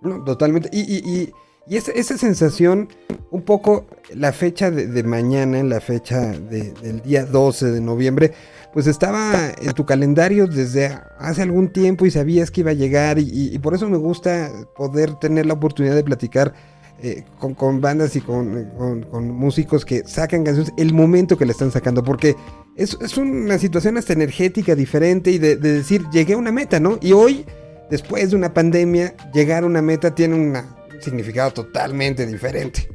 [0.00, 0.70] No, totalmente.
[0.72, 1.32] Y, y, y,
[1.66, 2.88] y esa, esa sensación,
[3.30, 3.84] un poco
[4.14, 8.32] la fecha de, de mañana, la fecha de- del día 12 de noviembre,
[8.72, 13.18] pues estaba en tu calendario desde hace algún tiempo y sabías que iba a llegar
[13.18, 16.54] y, y- por eso me gusta poder tener la oportunidad de platicar
[17.02, 19.04] eh, con, bandas y con,
[19.34, 22.36] músicos que sacan canciones el momento que la están sacando, porque
[22.76, 26.98] es, una situación hasta energética diferente y de, de decir, llegué a una meta, ¿no?
[27.00, 27.44] Y hoy
[27.90, 30.56] después de una pandemia, llegar a una meta tiene un
[31.00, 32.88] significado totalmente diferente.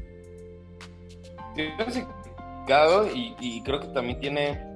[1.55, 4.66] Significado y creo que también tiene,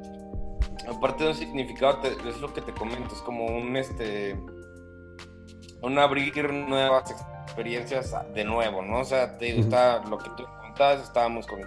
[0.90, 4.38] aparte de un significado, te- es lo que te comento, es como un, este,
[5.82, 9.00] un abrir nuevas experiencias de nuevo, ¿no?
[9.00, 11.60] O sea, te digo, está lo que tú contabas, estábamos con,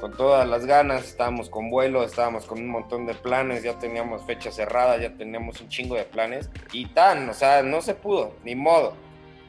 [0.00, 4.24] con todas las ganas, estábamos con vuelo, estábamos con un montón de planes, ya teníamos
[4.24, 8.34] fecha cerrada, ya teníamos un chingo de planes y tan, o sea, no se pudo,
[8.44, 8.94] ni modo.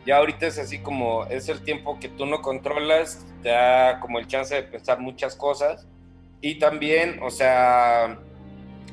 [0.06, 4.18] Ya ahorita es así como, es el tiempo que tú no controlas, te da como
[4.20, 5.88] el chance de pensar muchas cosas
[6.42, 8.20] y también, o sea,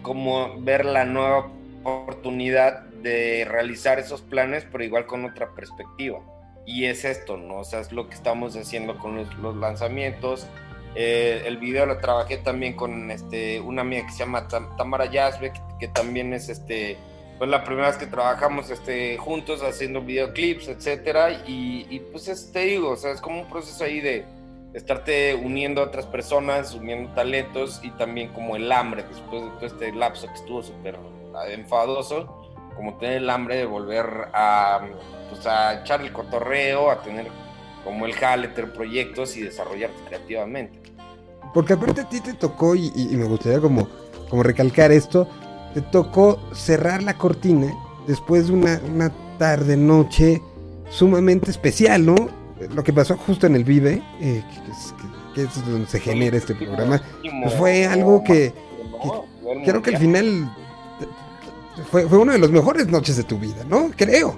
[0.03, 1.51] como ver la nueva
[1.85, 6.21] oportunidad de realizar esos planes, pero igual con otra perspectiva.
[6.67, 7.59] Y es esto, ¿no?
[7.59, 10.47] O sea, es lo que estamos haciendo con los, los lanzamientos.
[10.95, 15.07] Eh, el video lo trabajé también con este, una amiga que se llama Tam- Tamara
[15.07, 16.99] Yazbek, que también es este,
[17.39, 21.31] pues la primera vez que trabajamos este, juntos haciendo videoclips, etcétera.
[21.47, 24.25] Y, y pues es, te digo, o sea, es como un proceso ahí de
[24.75, 29.67] estarte uniendo a otras personas, uniendo talentos y también como el hambre después de todo
[29.67, 30.99] este lapso que estuvo súper
[31.49, 32.45] enfadoso,
[32.77, 34.81] como tener el hambre de volver a,
[35.31, 37.27] pues, a echar el cotorreo, a tener
[37.85, 40.79] como el jale, tener proyectos y desarrollarte creativamente.
[41.55, 43.89] Porque aparte a ti te tocó, y, y- me gustaría como,
[44.29, 45.27] como recalcar esto,
[45.75, 47.73] te tocó cerrar la cortina
[48.07, 50.43] después de una, una tarde, noche
[50.91, 52.15] sumamente especial, ¿no?
[52.75, 56.01] Lo que pasó justo en el Vive, eh, que, es, que- que es donde se
[56.01, 57.01] genera este programa,
[57.43, 58.53] pues fue algo que,
[59.43, 60.53] nivel creo que al final
[61.91, 63.91] fue, fue una de las mejores noches de tu vida, ¿no?
[63.97, 64.35] Creo.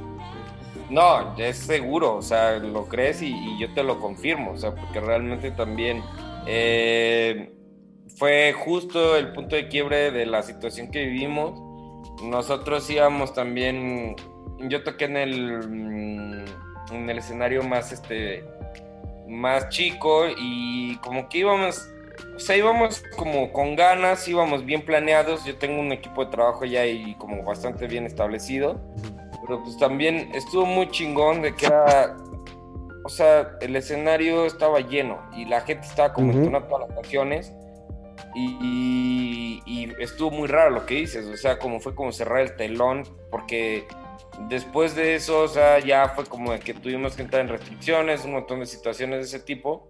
[0.91, 4.75] No, es seguro, o sea, lo crees y, y yo te lo confirmo, o sea,
[4.75, 6.03] porque realmente también
[6.47, 7.53] eh,
[8.19, 11.59] fue justo el punto de quiebre de la situación que vivimos.
[12.25, 14.17] Nosotros íbamos también,
[14.69, 16.45] yo toqué en el, mm,
[16.93, 18.45] en el escenario más, este,
[19.29, 21.89] más chico y como que íbamos,
[22.35, 25.45] o sea, íbamos como con ganas, íbamos bien planeados.
[25.45, 28.81] Yo tengo un equipo de trabajo ya y como bastante bien establecido.
[29.47, 32.17] Pero pues también estuvo muy chingón de que era,
[33.05, 36.39] o sea, el escenario estaba lleno y la gente estaba como Ujú.
[36.39, 37.53] entonando todas las canciones.
[38.35, 42.41] Y, y- y estuvo muy raro lo que dices, o sea, como fue como cerrar
[42.41, 43.89] el telón, porque
[44.49, 48.25] después de eso, o sea, ya fue como de que tuvimos que entrar en restricciones,
[48.25, 49.89] un montón de situaciones de ese tipo,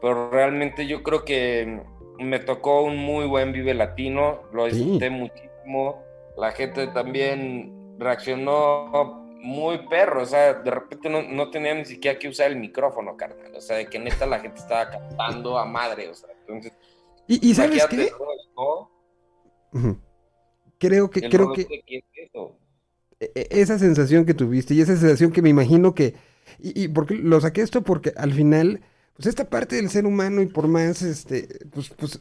[0.00, 1.82] pero realmente yo creo que
[2.18, 4.76] me tocó un muy buen Vive Latino, lo Sí.
[4.76, 6.02] disfruté muchísimo,
[6.36, 12.18] la gente también reaccionó muy perro, o sea, de repente no, no tenía ni siquiera
[12.18, 15.64] que usar el micrófono, carnal, o sea, de que neta la gente estaba cantando a
[15.64, 16.72] madre, o sea, entonces...
[17.26, 18.10] Y, y ¿sabes qué?
[18.18, 18.90] rol,
[19.72, 19.94] ¿no?
[20.78, 22.56] Creo que, El creo que es eso.
[23.34, 26.14] E- e- esa sensación que tuviste y esa sensación que me imagino que
[26.58, 28.80] y, porque lo saqué esto porque al final
[29.16, 32.20] pues esta parte del ser humano y por más este pues pues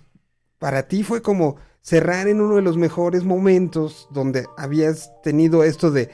[0.59, 5.91] para ti fue como cerrar en uno de los mejores momentos donde habías tenido esto
[5.91, 6.09] de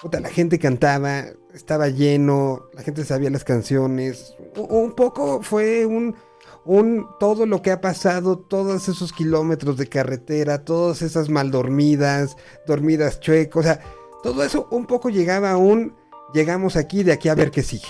[0.00, 1.24] puta, la gente cantaba
[1.54, 4.34] estaba lleno la gente sabía las canciones.
[4.56, 6.16] Un poco fue un
[6.64, 12.36] un todo lo que ha pasado, todos esos kilómetros de carretera, todas esas mal dormidas,
[12.66, 13.80] dormidas chuecas, o sea,
[14.22, 15.96] todo eso un poco llegaba a un
[16.32, 17.88] llegamos aquí, de aquí a ver qué sigue.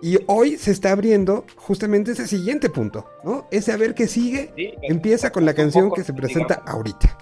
[0.00, 3.46] Y hoy se está abriendo justamente ese siguiente punto, ¿no?
[3.50, 6.74] Ese a ver qué sigue Sí, empieza con la canción que se presenta digamos.
[6.74, 7.18] ahorita.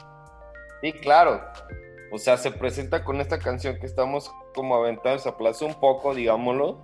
[0.83, 1.41] Sí, claro.
[2.13, 6.15] O sea, se presenta con esta canción que estamos como aventados, se aplazó un poco,
[6.15, 6.79] digámoslo.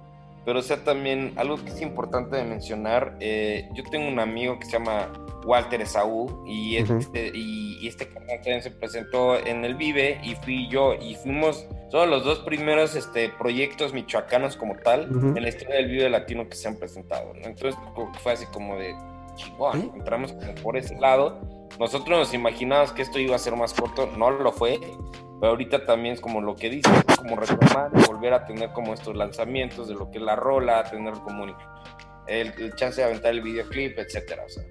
[0.44, 4.58] Pero o sea, también algo que es importante de mencionar, eh, yo tengo un amigo
[4.58, 5.12] que se llama
[5.44, 10.34] Walter Esaú y este, y, y este canal también se presentó en el Vive y
[10.36, 15.36] fui yo y fuimos todos los dos primeros este, proyectos michoacanos como tal Ujú.
[15.36, 17.34] en la historia del Vive Latino que se han presentado.
[17.34, 17.46] ¿no?
[17.46, 17.78] Entonces
[18.22, 18.94] fue así como de
[19.36, 20.32] chingón, entramos
[20.62, 21.40] por ese lado.
[21.78, 24.78] Nosotros nos imaginábamos que esto iba a ser más corto, no lo fue,
[25.42, 28.94] pero ahorita también es como lo que dices, es como retomar, volver a tener como
[28.94, 31.54] estos lanzamientos de lo que es la rola, tener como el,
[32.28, 34.44] el- chance de aventar el videoclip, etcétera.
[34.46, 34.62] O sea,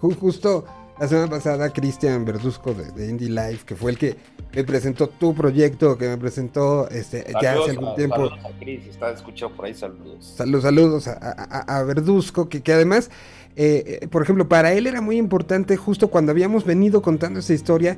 [0.00, 0.64] Ju- Justo
[0.98, 4.16] la semana pasada, Cristian Verduzco de, de Indie Life, que fue el que
[4.52, 8.16] me presentó tu proyecto, que me presentó este, ya saludos hace algún a- tiempo.
[8.16, 10.26] Saludos a Cris, está escuchado por ahí, saludos.
[10.36, 13.12] Saludos, saludos a, a- a- a Verduzco, que, que además,
[13.54, 17.54] eh, eh, por ejemplo, para él era muy importante justo cuando habíamos venido contando esa
[17.54, 17.96] historia,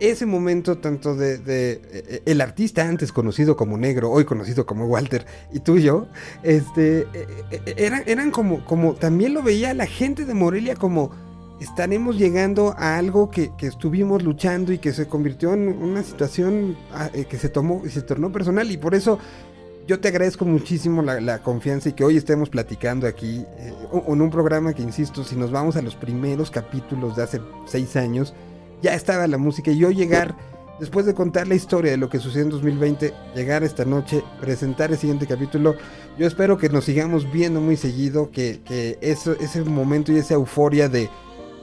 [0.00, 4.86] ese momento tanto de, de, eh, el artista antes conocido como Negro, hoy conocido como
[4.86, 6.06] Walter, y tú y yo,
[6.42, 11.10] este, eh, eh, eran, eran como, como, también lo veía la gente de Morelia como
[11.60, 16.76] estaremos llegando a algo que, que estuvimos luchando y que se convirtió en una situación
[16.92, 19.18] ah, que se tomó y se tornó personal y por eso
[19.88, 23.44] yo te agradezco muchísimo la, la confianza y que hoy estemos platicando aquí
[24.06, 27.96] en un programa que, insisto, si nos vamos a los primeros capítulos de hace seis
[27.96, 28.34] años,
[28.82, 29.70] ya estaba la música.
[29.70, 30.36] Y yo llegar,
[30.80, 34.90] después de contar la historia de lo que sucedió en 2020, llegar esta noche, presentar
[34.90, 35.74] el siguiente capítulo,
[36.18, 40.34] yo espero que nos sigamos viendo muy seguido, que, que eso, ese momento y esa
[40.34, 41.08] euforia de,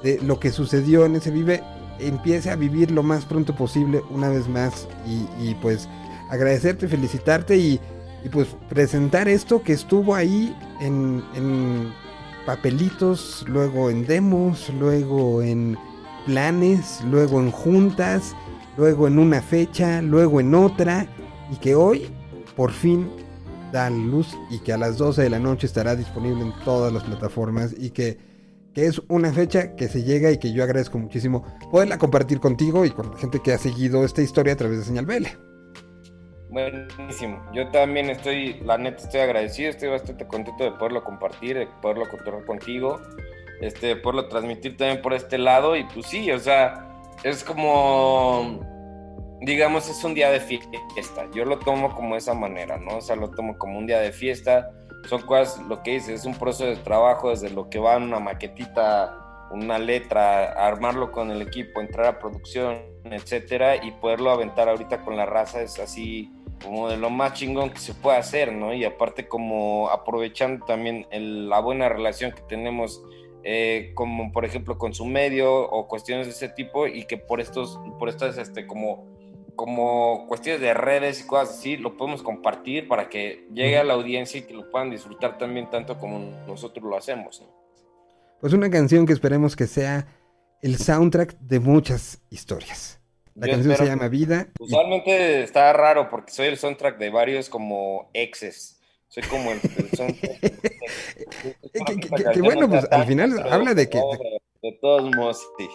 [0.04, 1.64] de lo que sucedió en ese vive
[2.00, 4.88] empiece a vivir lo más pronto posible una vez más.
[5.06, 5.88] Y, y pues
[6.30, 7.80] agradecerte, felicitarte y,
[8.24, 11.94] y, pues presentar esto que estuvo ahí en, en
[12.46, 15.78] papelitos, luego en demos, luego en
[16.26, 18.36] planes, luego en juntas,
[18.78, 21.08] luego en una fecha, luego en otra
[21.52, 22.10] y que hoy
[22.56, 23.10] por fin
[23.72, 27.04] da luz y que a las 12 de la noche estará disponible en todas las
[27.04, 28.18] plataformas y que,
[28.74, 32.86] que es una fecha que se llega y que yo agradezco muchísimo poderla compartir contigo
[32.86, 35.26] y con la gente que ha seguido esta historia a través de Señal BL.
[36.50, 37.44] Buenísimo.
[37.54, 42.08] Yo también estoy, la neta, estoy agradecido, estoy bastante contento de poderlo compartir, de poderlo
[42.08, 43.02] contar contigo,
[43.62, 45.76] este, de poderlo transmitir también por este lado.
[45.76, 46.88] Y pues sí, o sea,
[47.24, 48.60] es como,
[49.42, 51.28] digamos, es un día de fiesta.
[51.34, 52.98] Yo lo tomo como esa manera, ¿no?
[52.98, 54.72] O sea, lo tomo como un día de fiesta.
[55.10, 58.20] Son cosas, lo que dices, es un proceso de trabajo desde lo que va una
[58.20, 65.02] maquetita, una letra, armarlo con el equipo, entrar a producción, etcétera, y poderlo aventar ahorita
[65.02, 66.32] con la raza es así
[66.64, 68.74] como de lo más chingón que se puede hacer, ¿no?
[68.74, 73.04] Y aparte como aprovechando también la buena relación que tenemos
[73.48, 77.40] eh, como por ejemplo con su medio o cuestiones de ese tipo y que por
[77.40, 79.06] estos, por estas este, como,
[79.56, 83.94] como cuestiones de redes y cosas así, lo podemos compartir para que llegue a la
[83.94, 87.42] audiencia y que lo puedan disfrutar también tanto como nosotros lo hacemos.
[87.42, 87.48] ¿no?
[88.42, 90.08] Pues una canción que esperemos que sea
[90.64, 93.00] el soundtrack de muchas historias.
[93.36, 94.48] La Yo canción se llama Vida.
[94.60, 98.75] y- Usualmente está raro porque soy el soundtrack de varios como exes.
[99.16, 100.40] Soy como el, el soundtrack.
[100.42, 104.42] que- que- que bueno, pues, al final habla de que- De,
[104.72, 105.70] de todos modos, sí.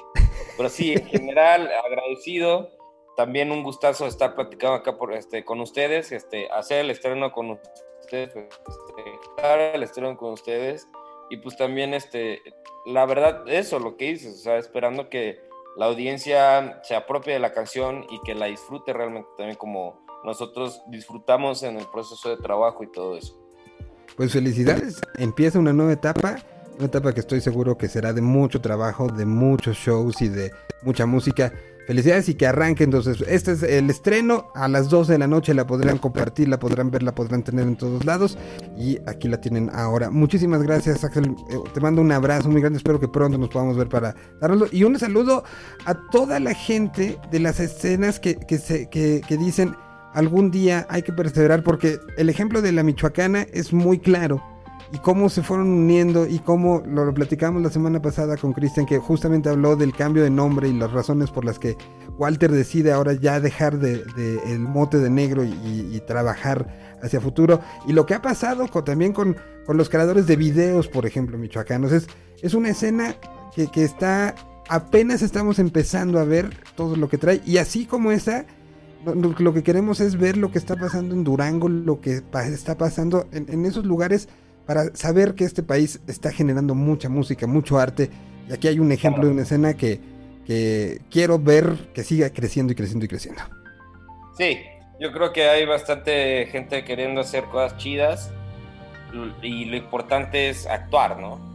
[0.58, 2.70] Pero sí, en general, agradecido.
[3.16, 7.50] También un gustazo estar platicando acá por, este, con ustedes, este, hacer el estreno con
[8.00, 10.86] ustedes, pues, este, el estreno con ustedes.
[11.30, 12.42] Y pues también, este,
[12.86, 15.40] la verdad, eso, lo que dices, o sea, esperando que
[15.76, 20.82] la audiencia se apropie de la canción y que la disfrute realmente también como nosotros
[20.88, 23.36] disfrutamos en el proceso de trabajo y todo eso.
[24.16, 26.36] Pues felicidades, empieza una nueva etapa,
[26.76, 30.50] una etapa que estoy seguro que será de mucho trabajo, de muchos shows y de
[30.82, 31.52] mucha música.
[31.86, 33.24] Felicidades y que arranque entonces.
[33.26, 36.90] Este es el estreno, a las 12 de la noche la podrán compartir, la podrán
[36.90, 38.38] ver, la podrán tener en todos lados
[38.76, 40.10] y aquí la tienen ahora.
[40.10, 43.76] Muchísimas gracias Axel, Eh, te mando un abrazo muy grande, espero que pronto nos podamos
[43.76, 44.66] ver para darlo.
[44.70, 45.42] Y un saludo
[45.84, 49.74] a toda la gente de las escenas que, que, que dicen
[50.14, 54.42] algún día hay que perseverar porque el ejemplo de la Michoacana es muy claro
[54.92, 58.98] y cómo se fueron uniendo y cómo lo, platicamos la semana pasada con Cristian que
[58.98, 61.76] justamente habló del cambio de nombre y las razones por las que
[62.18, 64.02] Walter decide ahora ya dejar de,
[64.46, 67.60] el mote de negro y, trabajar hacia futuro.
[67.86, 71.38] Y lo que ha pasado con- también con, con los creadores de videos por ejemplo
[71.38, 72.08] michoacanos es,
[72.42, 73.14] es una escena
[73.54, 74.34] que, que está
[74.68, 78.46] apenas estamos empezando a ver todo lo que trae y así como esa
[79.04, 83.26] lo, que queremos es ver lo que está pasando en Durango, lo que está pasando
[83.32, 84.28] en, esos lugares
[84.66, 88.10] para saber que este país está generando mucha música, mucho arte.
[88.48, 90.00] Y aquí hay un ejemplo de una escena que
[91.10, 93.42] quiero ver que siga creciendo y creciendo y creciendo.
[94.36, 94.58] Sí,
[95.00, 98.30] yo creo que hay bastante gente queriendo hacer cosas chidas
[99.42, 101.49] y lo importante es actuar, ¿no?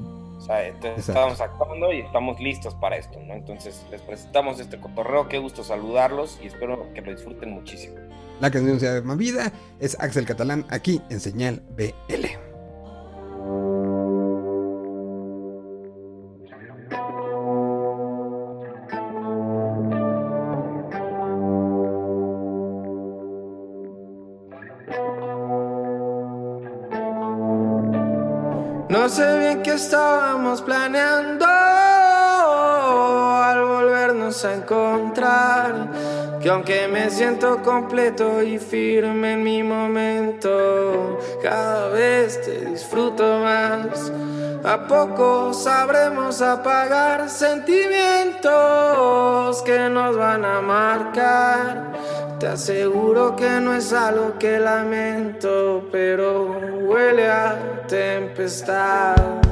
[0.46, 3.34] Sea, entonces estamos actuando y estamos listos para esto, ¿no?
[3.34, 7.96] Entonces les presentamos este cotorreo, qué gusto saludarlos y espero que lo disfruten muchísimo.
[8.40, 12.45] La canción se llama Vida, es Axel Catalán aquí en Señal BL.
[29.76, 31.46] Estábamos planeando
[33.46, 35.90] al volvernos a encontrar.
[36.42, 44.10] Que aunque me siento completo y firme en mi momento, cada vez te disfruto más.
[44.64, 51.92] A poco sabremos apagar sentimientos que nos van a marcar.
[52.40, 59.45] Te aseguro que no es algo que lamento, pero huele a tempestad.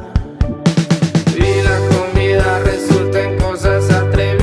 [2.44, 4.43] Vida resultan cosas atrevidas,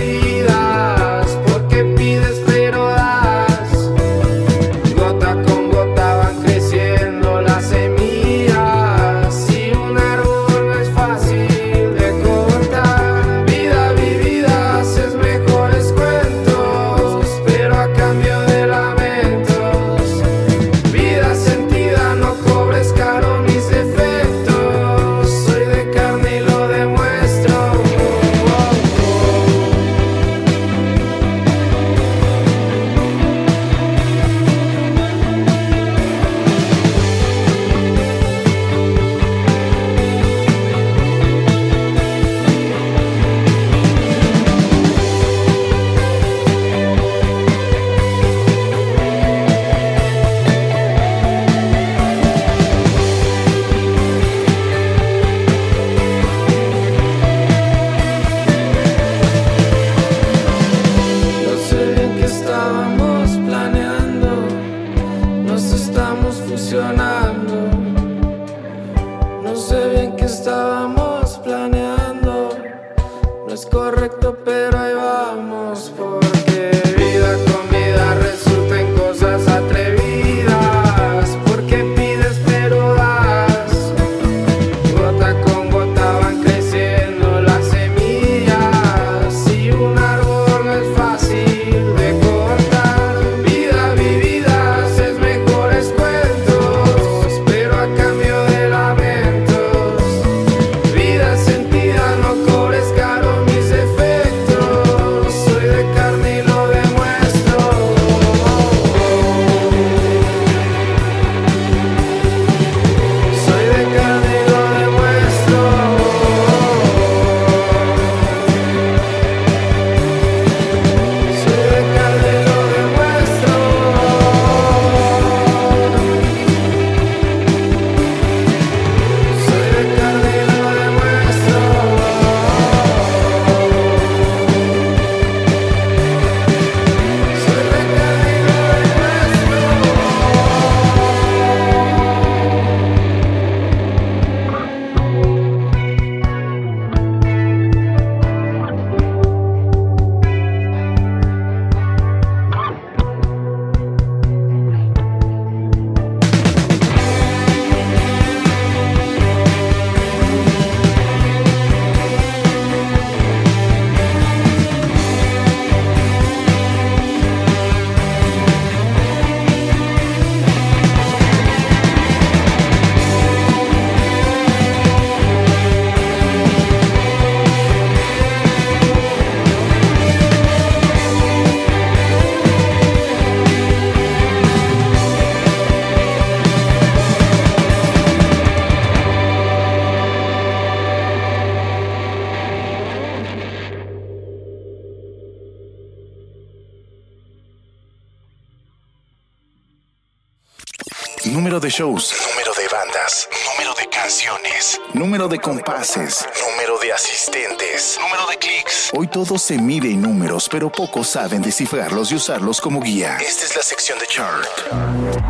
[201.71, 208.27] de shows, número de bandas, número de canciones, número de compases, número de asistentes, número
[208.29, 208.91] de clics.
[208.93, 213.19] Hoy todo se mide en números, pero pocos saben descifrarlos y usarlos como guía.
[213.19, 214.49] Esta es la sección de chart.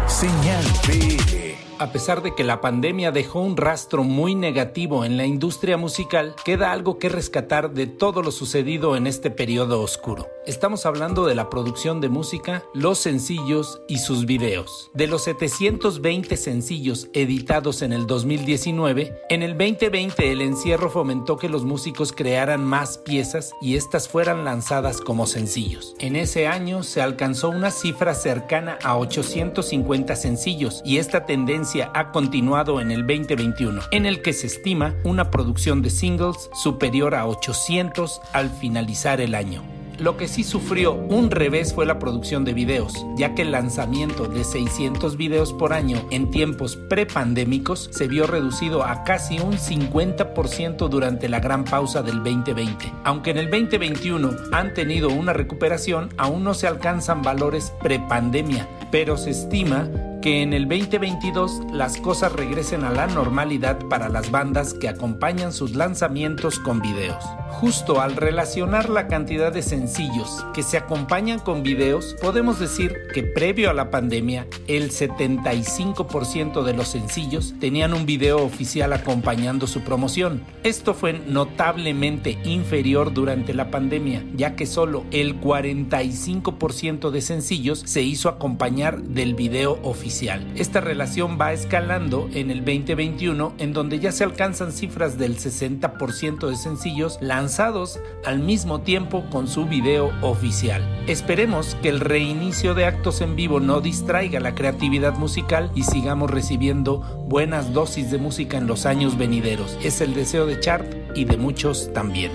[0.09, 1.51] Señal BL.
[1.79, 6.35] A pesar de que la pandemia dejó un rastro muy negativo en la industria musical,
[6.45, 10.29] queda algo que rescatar de todo lo sucedido en este periodo oscuro.
[10.47, 14.91] Estamos hablando de la producción de música, los sencillos y sus videos.
[14.95, 21.51] De los 720 sencillos editados en el 2019, en el 2020 el encierro fomentó que
[21.51, 25.95] los músicos crearan más piezas y estas fueran lanzadas como sencillos.
[25.99, 32.13] En ese año se alcanzó una cifra cercana a 850 sencillos y esta tendencia ha
[32.13, 37.27] continuado en el 2021, en el que se estima una producción de singles superior a
[37.27, 39.80] 800 al finalizar el año.
[40.01, 44.29] Lo que sí sufrió un revés fue la producción de videos, ya que el lanzamiento
[44.29, 50.89] de 600 videos por año en tiempos prepandémicos se vio reducido a casi un 50%
[50.89, 52.91] durante la gran pausa del 2020.
[53.05, 59.19] Aunque en el 2021 han tenido una recuperación, aún no se alcanzan valores prepandemia, pero
[59.19, 59.91] se estima
[60.23, 65.53] que en el 2022 las cosas regresen a la normalidad para las bandas que acompañan
[65.53, 67.23] sus lanzamientos con videos.
[67.51, 73.23] Justo al relacionar la cantidad de sencillos que se acompañan con videos, podemos decir que
[73.23, 79.83] previo a la pandemia, el 75% de los sencillos tenían un video oficial acompañando su
[79.83, 80.43] promoción.
[80.63, 88.03] Esto fue notablemente inferior durante la pandemia, ya que solo el 45% de sencillos se
[88.03, 90.47] hizo acompañar del video oficial.
[90.55, 96.49] Esta relación va escalando en el 2021, en donde ya se alcanzan cifras del 60%
[96.49, 100.83] de sencillos lanzados al mismo tiempo con su video oficial.
[101.07, 106.31] Esperemos que el reinicio de actos en vivo no distraiga la creatividad musical y sigamos
[106.31, 106.99] recibiendo
[107.31, 109.79] buenas dosis de música en los años venideros.
[109.83, 110.85] Es el deseo de Chart
[111.15, 112.31] y de muchos también.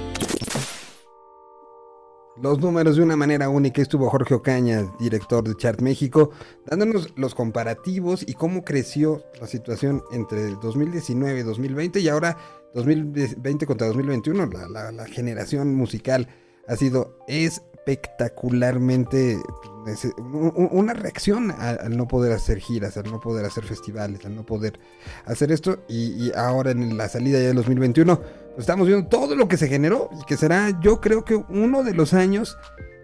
[2.42, 6.32] Los números de una manera única estuvo Jorge Ocaña, director de Chart México,
[6.66, 12.38] dándonos los comparativos y cómo creció la situación entre 2019 y 2020 y ahora
[12.76, 14.46] 2020 contra 2021.
[14.46, 16.28] La, la- la generación musical
[16.68, 19.40] ha sido espectacularmente
[19.84, 24.26] pues, un- un- una reacción al no poder hacer giras, al no poder hacer festivales,
[24.26, 24.80] al no poder
[25.26, 29.48] hacer esto y, ahora en la salida ya de 2021 pues estamos viendo todo lo
[29.48, 32.58] que se generó y que será yo creo que uno de los años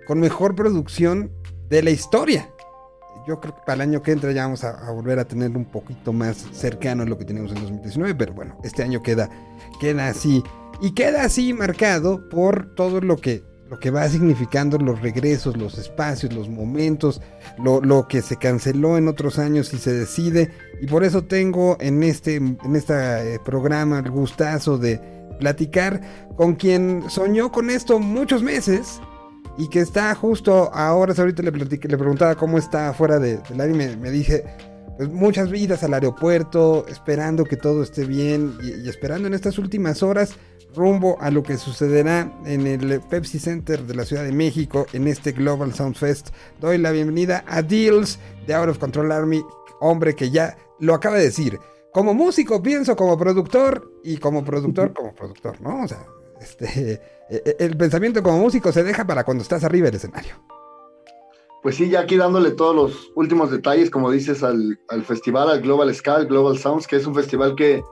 [0.07, 1.31] con mejor producción
[1.69, 2.49] de la historia.
[3.27, 5.55] Yo creo que para el año que entra ya vamos a, a volver a tener
[5.55, 9.29] un poquito más cercano a lo que teníamos en 2019, pero bueno, este año queda,
[9.81, 10.43] queda así.
[10.79, 15.77] Y queda así marcado por todo lo que, lo que va significando los regresos, los
[15.77, 17.21] espacios, los momentos,
[17.57, 20.51] lo, lo que se canceló en otros años y se decide.
[20.81, 24.99] Y por eso tengo en este, en este programa el gustazo de
[25.39, 26.01] platicar
[26.35, 29.01] con quien soñó con esto muchos meses
[29.57, 33.61] y que está justo ahora, ahorita le, platiqué- le preguntaba cómo está fuera de, del
[33.61, 34.43] aire y me, dije,
[35.09, 40.03] muchas vidas al aeropuerto, esperando que todo esté bien y, y esperando en estas últimas
[40.03, 40.37] horas
[40.75, 45.07] rumbo a lo que sucederá en el Pepsi Center de la Ciudad de México en
[45.07, 46.29] este Global Sound Fest.
[46.59, 49.43] Doy la bienvenida a Deals de Out of Control Army,
[49.79, 51.59] hombre que ya lo acaba de decir.
[51.93, 55.83] Como músico pienso como productor y como productor como productor, ¿no?
[55.83, 56.05] O sea,
[56.39, 60.35] este, eh, el pensamiento como músico se deja para cuando estás arriba del escenario.
[61.61, 65.61] Pues sí, ya aquí dándole todos los últimos detalles, como dices, al, al festival, al
[65.61, 67.83] Global Ska, al Global Sounds, que es un festival que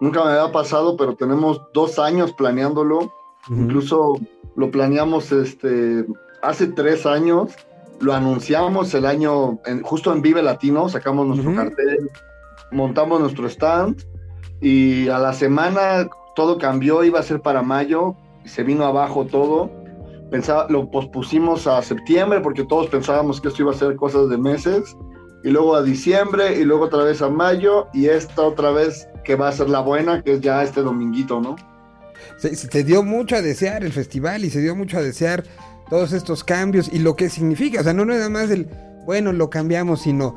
[0.00, 3.12] nunca me había pasado, pero tenemos dos años planeándolo.
[3.50, 4.14] Incluso
[4.54, 6.04] lo planeamos este,
[6.42, 7.52] hace tres años,
[8.00, 12.10] lo anunciamos el año, en- justo en Vive Latino, sacamos nuestro cartel,
[12.70, 14.02] montamos nuestro stand
[14.60, 18.14] y a la semana todo cambió, iba a ser para mayo,
[18.44, 19.70] y se vino abajo todo.
[20.30, 24.36] Pensaba, lo pospusimos a septiembre porque todos pensábamos que esto iba a ser cosas de
[24.38, 24.96] meses,
[25.44, 29.36] y luego a diciembre, y luego otra vez a mayo, y esta otra vez que
[29.36, 31.54] va a ser la buena, que es ya este dominguito, ¿no?
[32.38, 35.44] Se, dio mucho a desear el festival y se dio mucho a desear
[35.88, 37.80] todos estos cambios y lo que significa.
[37.80, 38.66] O sea, no nada más el,
[39.04, 40.34] bueno, lo cambiamos, sino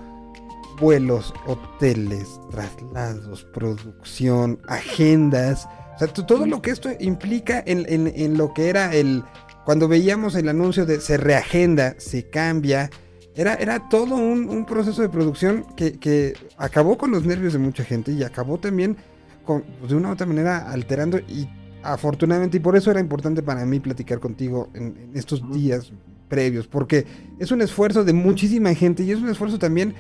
[0.80, 5.68] vuelos, hoteles, traslados, producción, agendas.
[5.96, 9.24] O sea, todo lo que esto implica en, en- en lo que era el...
[9.70, 12.90] Cuando veíamos el anuncio de se reagenda, se cambia,
[13.36, 17.60] era, era todo un, un proceso de producción que, que acabó con los nervios de
[17.60, 18.98] mucha gente y acabó también
[19.46, 21.48] con, de una u otra manera alterando y
[21.84, 25.92] afortunadamente, y por eso era importante para mí platicar contigo en, en estos días
[26.30, 27.06] previos, porque
[27.38, 29.94] es un esfuerzo de muchísima gente y es un esfuerzo también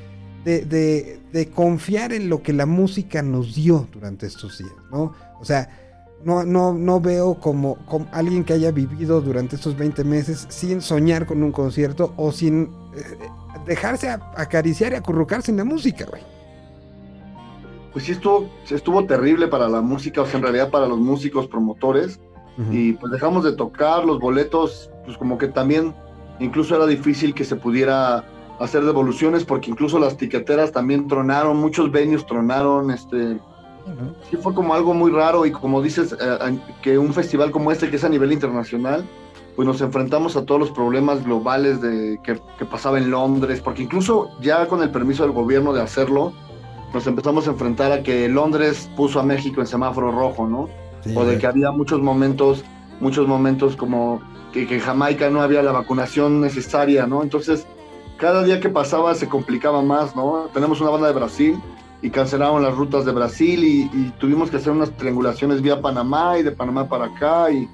[0.46, 5.14] de, de- de confiar en lo que la música nos dio durante estos días, ¿no?
[5.40, 5.70] O sea,
[6.24, 10.82] no, no, no veo como, como alguien que haya vivido durante estos 20 meses sin
[10.82, 12.64] soñar con un concierto o sin
[12.96, 13.28] eh,
[13.66, 16.22] dejarse a- acariciar y acurrucarse en la música, güey.
[17.94, 21.48] Pues sí estuvo, estuvo terrible para la música, o sea, en realidad para los músicos
[21.48, 22.20] promotores.
[22.74, 25.96] Y pues dejamos de tocar los boletos, pues como que también
[26.42, 28.26] incluso era difícil que se pudiera
[28.60, 33.40] hacer devoluciones porque incluso las tiqueteras también tronaron, muchos venues tronaron, este
[34.30, 37.90] sí fue como algo muy raro y como dices eh, que un festival como este
[37.90, 39.06] que es a nivel internacional
[39.56, 43.84] pues nos enfrentamos a todos los problemas globales de que, que pasaba en Londres porque
[43.84, 46.34] incluso ya con el permiso del gobierno de hacerlo
[46.94, 50.70] nos empezamos a enfrentar a que Londres puso a México en semáforo rojo, ¿no?
[51.02, 52.64] Sí, o de que había muchos momentos,
[53.00, 54.22] muchos momentos como
[54.52, 57.22] que, que en Jamaica no había la vacunación necesaria, ¿no?
[57.22, 57.68] Entonces,
[58.18, 60.50] cada día que pasaba se complicaba más, ¿no?
[60.54, 61.62] Tenemos una banda de Brasil
[62.02, 66.38] y cancelaron las rutas de Brasil y, y tuvimos que hacer unas triangulaciones vía Panamá
[66.38, 67.68] y de Panamá para acá y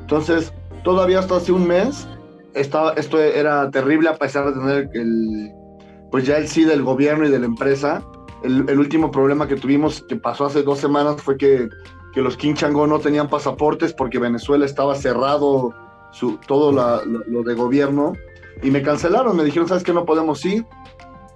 [0.00, 0.52] entonces
[0.84, 2.08] todavía hasta hace un mes
[2.54, 5.52] estaba, esto era terrible a pesar de tener el,
[6.10, 8.02] pues ya el sí del gobierno y de la empresa.
[8.42, 11.68] El, el último problema que tuvimos que pasó hace dos semanas fue que,
[12.14, 15.74] que los King Chango no tenían pasaportes porque Venezuela estaba cerrado
[16.12, 18.14] su, todo la- lo, lo de gobierno
[18.62, 19.92] y me cancelaron, me dijeron, ¿sabes qué?
[19.92, 20.64] No podemos ir,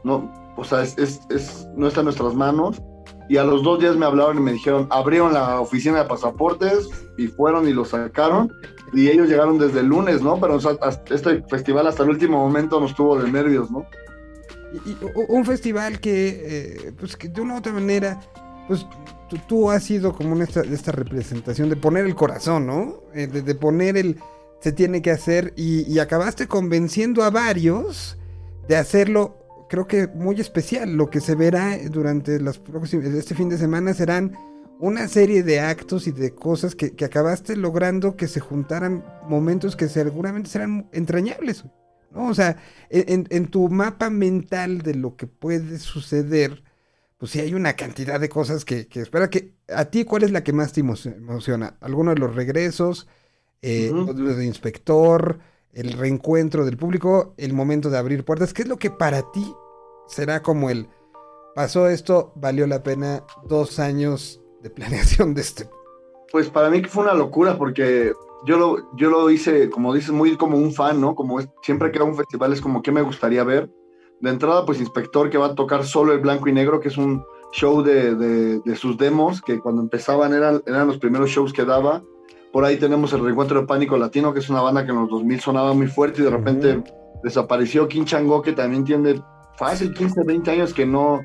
[0.03, 2.81] no, o sea, es, no está en nuestras manos.
[3.29, 6.91] Y a los dos días me hablaron y me dijeron, abrieron la oficina de pasaportes
[7.17, 8.53] y fueron y lo sacaron.
[8.93, 10.39] Y ellos llegaron desde el lunes, ¿no?
[10.39, 13.87] Pero este festival hasta el último momento nos tuvo de nervios, ¿no?
[15.29, 16.43] Un festival que,
[16.89, 18.21] eh, pues que de una u otra manera,
[18.69, 18.87] pues
[19.47, 23.03] tú, has sido como una esta, representación de poner el corazón, ¿no?
[23.15, 24.19] Eh, de, poner el
[24.61, 28.17] se tiene que hacer y acabaste convenciendo a varios
[28.69, 29.42] de hacerlo,
[29.73, 30.93] creo que muy especial.
[30.97, 34.37] Lo que se verá durante las próximas, este fin de semana serán
[34.79, 39.75] una serie de actos y de cosas que, que acabaste logrando que se juntaran momentos
[39.75, 41.65] que seguramente serán entrañables.
[42.11, 42.29] ¿no?
[42.29, 42.59] O sea,
[42.91, 46.63] en, en tu mapa mental de lo que puede suceder,
[47.17, 49.55] pues sí hay una cantidad de cosas que, que espera que...
[49.69, 51.79] ¿A ti cuál es la que más te emo- emociona?
[51.81, 53.09] ¿Alguno de los regresos?
[53.63, 54.13] Eh, Ujú.
[54.13, 55.39] lo de inspector,
[55.73, 58.53] el reencuentro del público, el momento de abrir puertas.
[58.53, 59.55] ¿Qué es lo que para ti
[60.07, 60.89] será como el...
[61.55, 65.69] Pasó esto, valió la pena dos años de planeación de este...
[66.31, 68.13] Pues para mí que fue una locura porque
[68.47, 71.15] yo lo, yo lo hice, como dices, muy como un fan, ¿no?
[71.15, 73.71] Como siempre que hago un festival es como que me gustaría ver.
[74.21, 76.97] De entrada, pues Inspector que va a tocar solo el blanco y negro, que es
[76.97, 81.53] un show de, de- de sus demos, que cuando empezaban eran, eran los primeros shows
[81.53, 82.03] que daba.
[82.53, 85.09] Por ahí tenemos el Reencuentro de Pánico Latino, que es una banda que en los
[85.09, 86.83] 2000 sonaba muy fuerte y de repente
[87.23, 89.23] desapareció King Chango, que también tiene
[89.57, 91.23] fácil 15, 20 años que no,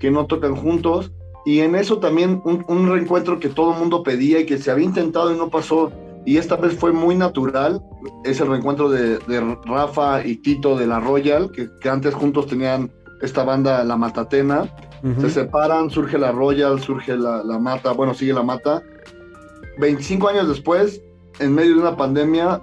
[0.00, 1.12] que no tocan juntos.
[1.44, 4.70] Y en eso también un, un reencuentro que todo el mundo pedía y que se
[4.70, 5.92] había intentado y no pasó.
[6.24, 7.82] Y esta vez fue muy natural.
[8.24, 12.46] Es el reencuentro de, de Rafa y Tito de la Royal, que, que antes juntos
[12.46, 14.68] tenían esta banda La Matatena.
[15.20, 18.82] Se separan, surge la Royal, surge la, la Mata, bueno, sigue la Mata.
[19.78, 21.02] 25 años después,
[21.38, 22.62] en medio de una pandemia,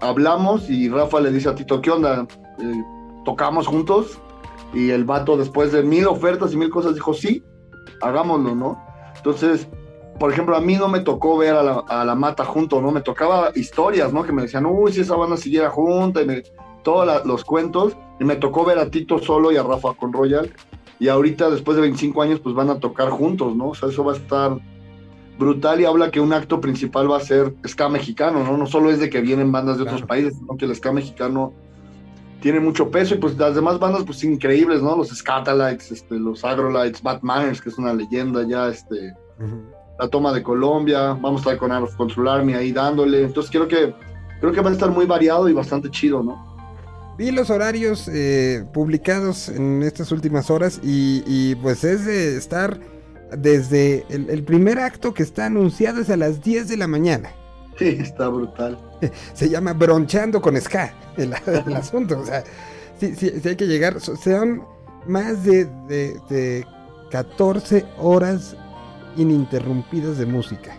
[0.00, 2.26] hablamos y Rafa le dice a Tito, ¿qué onda?
[2.58, 2.84] Eh,
[3.24, 4.18] ¿Tocamos juntos?
[4.72, 7.42] Y el vato, después de mil ofertas y mil cosas, dijo, sí,
[8.02, 8.84] hagámoslo, ¿no?
[9.16, 9.68] Entonces,
[10.18, 12.90] por ejemplo, a mí no me tocó ver a la, Mata junto, ¿no?
[12.92, 14.22] Me tocaba historias, ¿no?
[14.22, 16.20] Que me decían, uy, si esa banda siguiera junta,
[16.82, 20.52] todos los cuentos, y me tocó ver a Tito solo y a Rafa con Royal,
[20.98, 23.70] y ahorita, después de 25 años, pues van a tocar juntos, ¿no?
[23.70, 24.58] O sea, eso va a estar
[25.40, 28.56] brutal y habla que un acto principal va a ser ska mexicano, ¿no?
[28.56, 31.52] No solo es de que vienen bandas de otros países, sino que el ska mexicano
[32.40, 34.96] tiene mucho peso y pues las demás bandas pues increíbles, ¿no?
[34.96, 39.14] Los Scatalites, este, los Agrolites, Bad Manners, que es una leyenda ya, este,
[39.98, 43.94] la toma de Colombia, vamos a estar con Control Army ahí dándole, entonces creo que
[44.40, 46.48] creo que va a estar muy variado y bastante chido, ¿no?
[47.18, 52.80] Vi los horarios eh, publicados en estas últimas horas y, y, pues es de estar
[53.36, 57.30] desde el, el primer acto que está anunciado es a las 10 de la mañana.
[57.78, 58.78] Sí, está brutal.
[59.34, 61.32] Se llama Bronchando con Ska el,
[61.66, 62.18] el asunto.
[62.20, 62.44] O sea,
[62.98, 64.00] sí, sí, sí hay que llegar.
[64.00, 64.62] So- Son
[65.06, 66.66] más de, de, de
[67.10, 68.56] 14 horas
[69.16, 70.76] ininterrumpidas de música.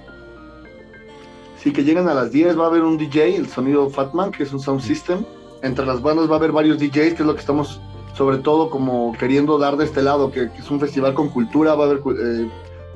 [1.62, 4.44] Sí, que llegan a las 10, va a haber un DJ, el sonido Fatman, que
[4.44, 5.24] es un sound system.
[5.62, 7.80] Entre las bandas va a haber varios DJs, que es lo que estamos
[8.14, 11.76] sobre todo como queriendo dar de este lado, que, que es un festival con cultura,
[11.76, 12.50] va a haber eh,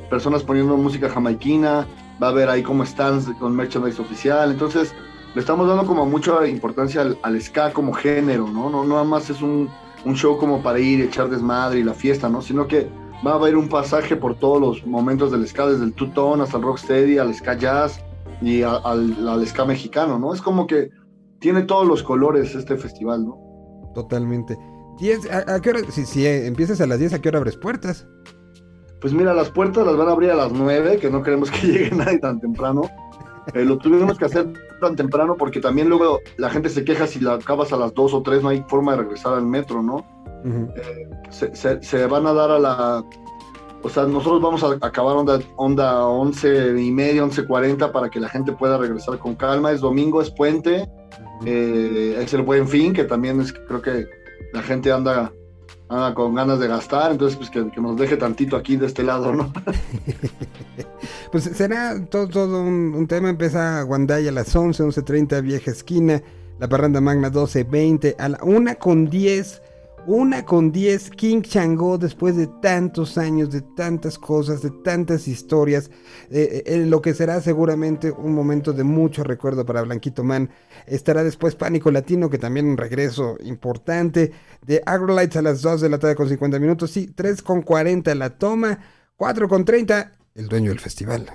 [0.09, 1.87] personas poniendo música jamaiquina,
[2.21, 4.93] va a haber ahí como stands con merchandise oficial, entonces
[5.33, 8.69] le estamos dando como mucha importancia al, ska como género, ¿no?
[8.69, 9.69] No, nada más es un
[10.05, 12.41] un show como para ir echar desmadre y la fiesta, ¿no?
[12.41, 12.89] Sino que
[13.25, 16.57] va a haber un pasaje por todos los momentos del ska, desde el two-tone hasta
[16.57, 17.99] el rocksteady, al ska jazz
[18.41, 20.33] y al, al ska mexicano, ¿no?
[20.33, 20.89] Es como que
[21.39, 23.37] tiene todos los colores este festival, ¿no?
[23.93, 24.57] Totalmente.
[24.99, 25.79] 10, ¿a, a qué hora?
[25.89, 28.07] Si, si eh, empiezas a las 10, ¿a qué hora abres puertas?
[29.01, 31.67] Pues mira, las puertas las van a abrir a las 9, que no queremos que
[31.67, 32.83] llegue nadie tan temprano.
[33.53, 34.47] Eh, lo tuvimos que hacer
[34.81, 38.13] tan temprano porque también luego la gente se queja si la acabas a las 2
[38.15, 39.97] o 3, no hay forma de regresar al metro, ¿no?
[40.43, 40.69] Ujú.
[41.29, 43.03] se, se- se van a dar a la.
[43.83, 48.29] O sea, nosotros vamos a acabar onda, onda 11 y media, 11.40 para que la
[48.29, 49.71] gente pueda regresar con calma.
[49.71, 50.89] Es domingo, es puente,
[51.45, 54.05] eh, es el buen fin, que también es, creo que
[54.53, 55.31] la gente anda,
[55.89, 59.33] anda con ganas de gastar, entonces pues que, nos deje tantito aquí de este lado,
[59.33, 59.51] ¿no?
[61.31, 63.29] Pues será todo, todo un, un tema.
[63.29, 66.21] Empieza Guandaya a las 11, 11.30, Vieja Esquina.
[66.59, 68.15] La Parranda Magna 12.20.
[68.17, 69.61] A la 1 con 10.
[70.07, 71.11] 1 con 10.
[71.11, 75.89] King Chango después de tantos años, de tantas cosas, de tantas historias.
[76.29, 80.49] eh, eh, en lo que será seguramente un momento de mucho recuerdo para Blanquito Man.
[80.87, 84.31] Estará después Pánico Latino, que también un regreso importante.
[84.65, 86.91] De Agrolights a las 2 de la tarde con 50 minutos.
[86.91, 88.79] Sí, 3 con 40 la toma.
[89.17, 91.29] 4 con 30 el dueño del festival.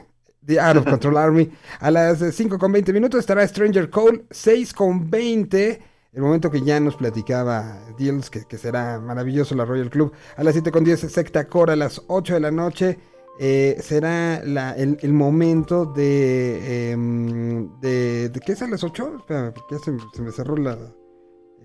[0.45, 1.51] The Out of Control Army.
[1.81, 4.25] A las eh, 5 con 20 minutos estará Stranger Cole.
[4.31, 5.90] 6 con 20.
[6.13, 10.13] El momento que ya nos platicaba Deals, que, será maravilloso la Royal Club.
[10.37, 11.73] A las 7 con 10 Secta Core.
[11.75, 12.99] A las 8 de la noche
[13.39, 18.31] eh, será la- el, el momento de, em, de.
[18.45, 19.19] ¿Qué es a las 8?
[19.21, 20.77] Espérame, porque ya se, me cerró la...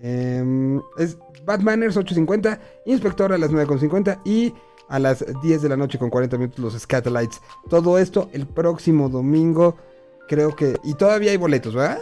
[0.00, 2.58] em, es Batmaners 8.50.
[2.86, 4.20] Inspector a las 9.50.
[4.24, 4.54] Y
[4.88, 7.40] a las 10 de la noche con 40 minutos los Scatolites.
[7.68, 9.76] Todo esto el próximo domingo,
[10.28, 10.76] creo que...
[10.84, 11.98] Y todavía hay boletos, ¿verdad?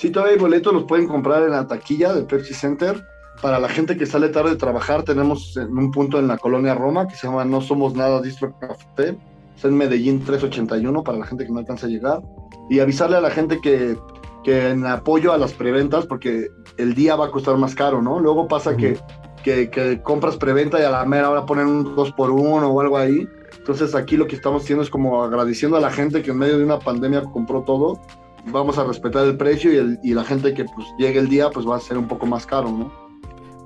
[0.00, 3.04] Sí, todavía hay boletos, los pueden comprar en la taquilla del Pepsi Center.
[3.42, 6.74] Para la gente que sale tarde de trabajar, tenemos en un punto en la colonia
[6.74, 9.18] Roma que se llama No Somos Nada Distro Café.
[9.54, 12.22] Es en Medellín 381 para la gente que no alcanza a llegar.
[12.70, 13.94] Y avisarle a la gente que,
[14.42, 16.48] que en apoyo a las preventas, porque
[16.78, 18.20] el día va a costar más caro, ¿no?
[18.20, 18.96] Luego pasa que,
[19.44, 22.80] que, que compras preventa y a la mera hora ponen un 2 por 1 o
[22.80, 23.28] algo ahí.
[23.58, 26.56] Entonces aquí lo que estamos haciendo es como agradeciendo a la gente que en medio
[26.56, 28.00] de una pandemia compró todo
[28.46, 31.50] vamos a respetar el precio y, el- y la gente que pues llegue el día
[31.50, 32.92] pues va a ser un poco más caro, ¿no?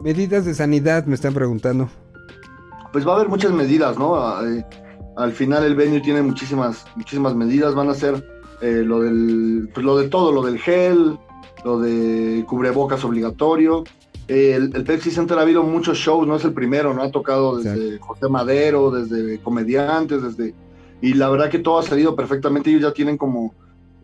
[0.02, 1.88] Medidas de sanidad, me están preguntando.
[2.92, 4.16] Pues va a haber muchas medidas, ¿no?
[4.46, 4.64] Eh,
[5.16, 8.24] al final el venue tiene muchísimas, muchísimas medidas, van a ser
[8.60, 11.18] eh, lo del, pues lo de todo, lo del gel,
[11.64, 13.84] lo de cubrebocas obligatorio.
[14.26, 17.02] El, el Pepsi Center ha habido muchos shows, no es el primero, ¿no?
[17.02, 20.54] Ha tocado desde José Madero, desde comediantes, desde...
[21.02, 23.52] Y la verdad que todo ha salido perfectamente, ellos ya tienen como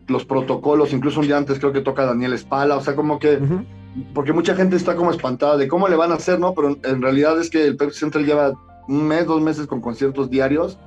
[0.07, 3.39] los protocolos, incluso un día antes creo que toca Daniel Espala, o sea, como que,
[4.13, 6.53] porque mucha gente está como espantada de cómo le van a hacer, ¿no?
[6.53, 8.53] Pero en realidad es que el Pepsi Center lleva
[8.87, 10.77] un mes, dos meses con conciertos diarios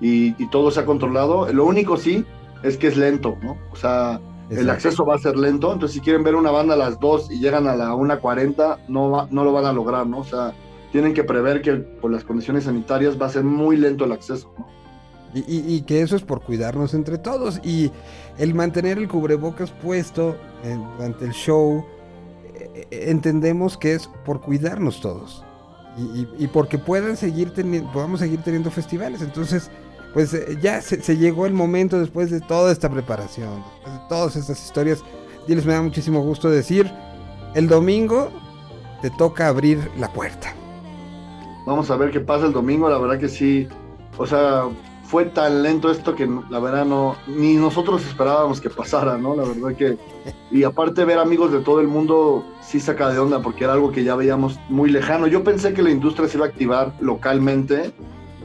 [0.00, 1.50] y, y todo se ha controlado.
[1.52, 2.24] Lo único sí
[2.62, 3.56] es que es lento, ¿no?
[3.72, 4.20] O sea,
[4.50, 7.30] el acceso va a ser lento, entonces si quieren ver una banda a las 2
[7.30, 10.18] y llegan a la 1.40, no, va- no lo van a lograr, ¿no?
[10.18, 10.52] O sea,
[10.92, 14.52] tienen que prever que por las condiciones sanitarias va a ser muy lento el acceso,
[14.58, 14.66] ¿no?
[15.34, 17.60] Y, y- y que eso es por cuidarnos entre todos.
[17.64, 17.90] Y
[18.38, 21.84] el mantener el cubrebocas puesto eh, durante el show,
[22.54, 25.44] eh, eh, entendemos que es por cuidarnos todos.
[25.96, 27.52] Y, y- y porque puedan seguir
[27.92, 29.22] podamos seguir teniendo festivales.
[29.22, 29.70] Entonces,
[30.12, 34.62] pues ya se, llegó el momento después de toda esta preparación, después de todas estas
[34.64, 35.04] historias.
[35.46, 36.90] Diles, me da muchísimo gusto decir,
[37.54, 38.30] el domingo
[39.02, 40.54] te toca abrir la puerta.
[41.66, 43.68] Vamos a ver qué pasa el domingo, la verdad que sí,
[44.16, 44.64] o sea,
[45.14, 49.36] fue tan lento esto que la verdad no, ni nosotros esperábamos que pasara, ¿no?
[49.36, 49.96] La verdad que,
[50.50, 53.92] y aparte ver amigos de todo el mundo sí saca de onda porque era algo
[53.92, 55.28] que ya veíamos muy lejano.
[55.28, 57.92] Yo pensé que la industria se iba a activar localmente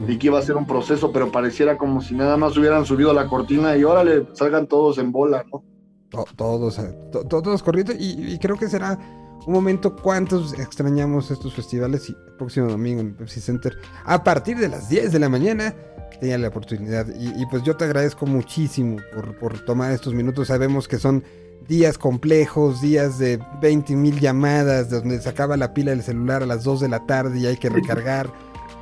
[0.06, 3.12] y que iba a ser un proceso, pero pareciera como si nada más hubieran subido
[3.12, 5.64] la cortina y órale, salgan todos en bola, ¿no?
[6.10, 8.96] To- todos, eh, to- to- todos corriendo y, y creo que será
[9.44, 14.22] un momento cuántos extrañamos estos festivales y el próximo domingo en el Pepsi Center a
[14.22, 15.74] partir de las 10 de la mañana
[16.18, 20.48] tenía la oportunidad y, y pues yo te agradezco muchísimo por, por tomar estos minutos
[20.48, 21.22] sabemos que son
[21.68, 26.46] días complejos días de 20 mil llamadas donde se acaba la pila del celular a
[26.46, 28.30] las 2 de la tarde y hay que recargar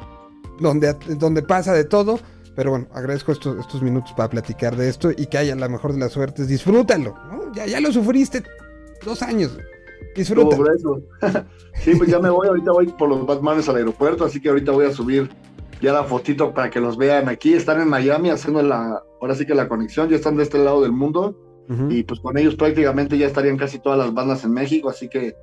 [0.61, 2.19] donde, donde pasa de todo
[2.59, 5.93] pero bueno, agradezco estos, estos minutos para platicar de esto y que haya la mejor
[5.93, 6.49] de las suertes.
[6.49, 7.53] Disfrútalo, ¿no?
[7.55, 8.43] Ya, ya lo sufriste
[9.05, 9.57] dos años.
[10.17, 10.57] Disfruta.
[11.85, 14.73] Sí, pues ya me voy, ahorita voy por los Batmanes al aeropuerto, así que ahorita
[14.73, 15.31] voy a subir
[15.81, 17.55] ya la fotito para que los vean aquí.
[17.55, 20.83] Están en Miami haciendo la, ahora sí que la conexión, ya están de este lado
[20.83, 21.37] del mundo
[21.91, 25.35] y pues con ellos prácticamente ya estarían casi todas las bandas en México, así que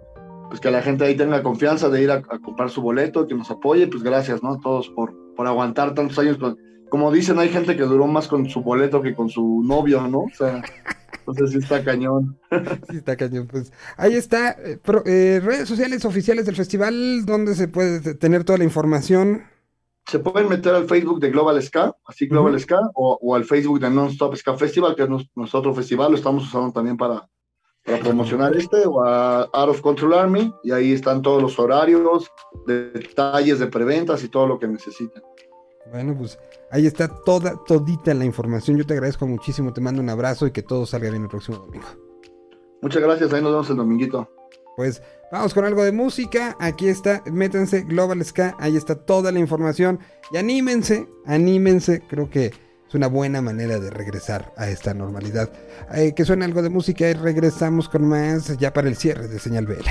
[0.50, 3.36] pues que la gente ahí tenga confianza de ir a, a comprar su boleto, que
[3.36, 4.54] nos apoye, pues gracias, ¿no?
[4.54, 6.38] A todos por, por aguantar tantos años.
[6.38, 6.58] con-
[6.90, 10.20] como dicen, hay gente que duró más con su boleto que con su novio, ¿no?
[10.22, 10.62] O sea,
[11.20, 12.38] entonces sí está cañón.
[12.90, 13.48] Sí, está cañón.
[13.48, 14.52] Pues ahí está.
[14.52, 18.64] eh, pro- eh, redes sociales oficiales del festival, donde se puede te- tener toda la
[18.66, 19.44] información.
[20.08, 22.60] Se pueden meter al Facebook de Global Ska, así Global Ujú.
[22.62, 26.18] Ska, o, o al Facebook de Non-Stop Ska Festival, que es nos- nuestro festival, lo
[26.18, 27.28] estamos usando también para,
[27.84, 32.30] para promocionar este, o a Out of Control Army, y ahí están todos los horarios,
[32.68, 35.24] detalles de preventas y todo lo que necesiten.
[35.92, 36.38] Bueno, pues
[36.72, 38.78] ahí está toda, todita la información.
[38.78, 41.58] Yo te agradezco muchísimo, te mando un abrazo y que todo salga bien el próximo
[41.58, 41.86] domingo.
[42.82, 44.30] Muchas gracias, ahí nos vemos el dominguito.
[44.76, 46.56] Pues vamos con algo de música.
[46.60, 50.00] Aquí está, métanse Global Ska, ahí está toda la información.
[50.32, 52.02] Y anímense, anímense.
[52.02, 52.48] Creo que
[52.88, 55.52] es una buena manera de regresar a esta normalidad.
[55.94, 59.40] Eh, que suene algo de música y regresamos con más ya para el cierre de
[59.40, 59.86] Señal BL.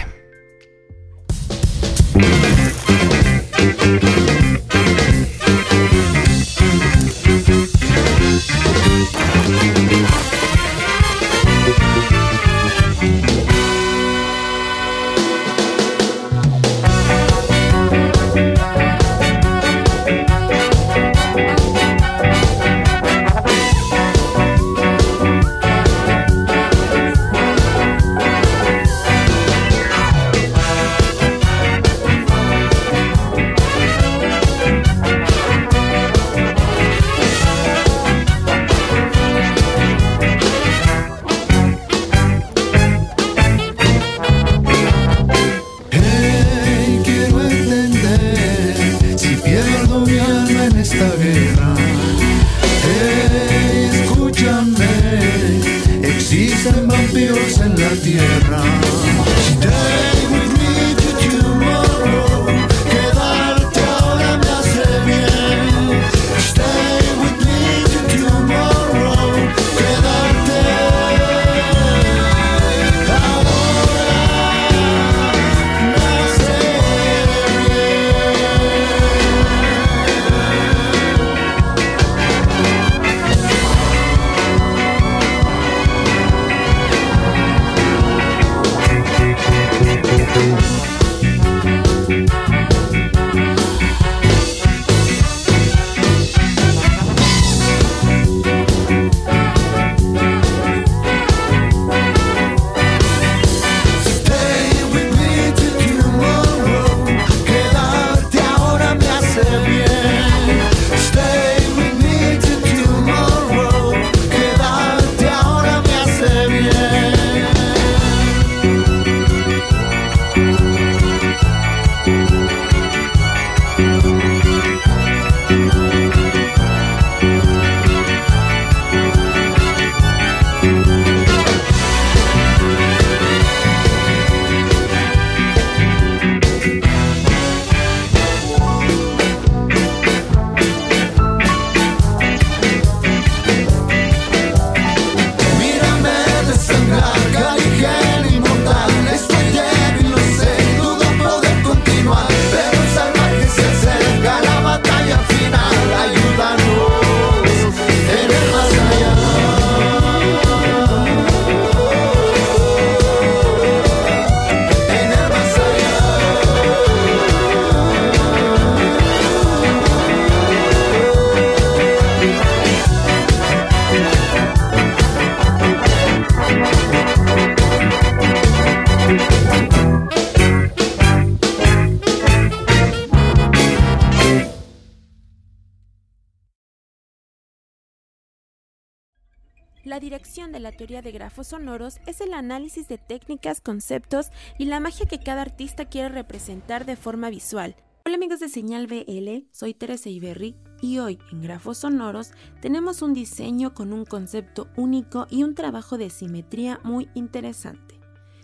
[191.48, 196.86] Sonoros es el análisis de técnicas, conceptos y la magia que cada artista quiere representar
[196.86, 197.76] de forma visual.
[198.06, 203.14] Hola amigos de Señal BL, soy Teresa Iberri y hoy en Grafos Sonoros tenemos un
[203.14, 207.98] diseño con un concepto único y un trabajo de simetría muy interesante.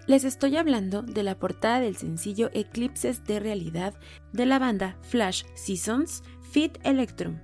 [0.06, 3.94] Les estoy hablando de la portada del sencillo Eclipses de Realidad
[4.32, 7.38] de la banda Flash Seasons Fit Electrum.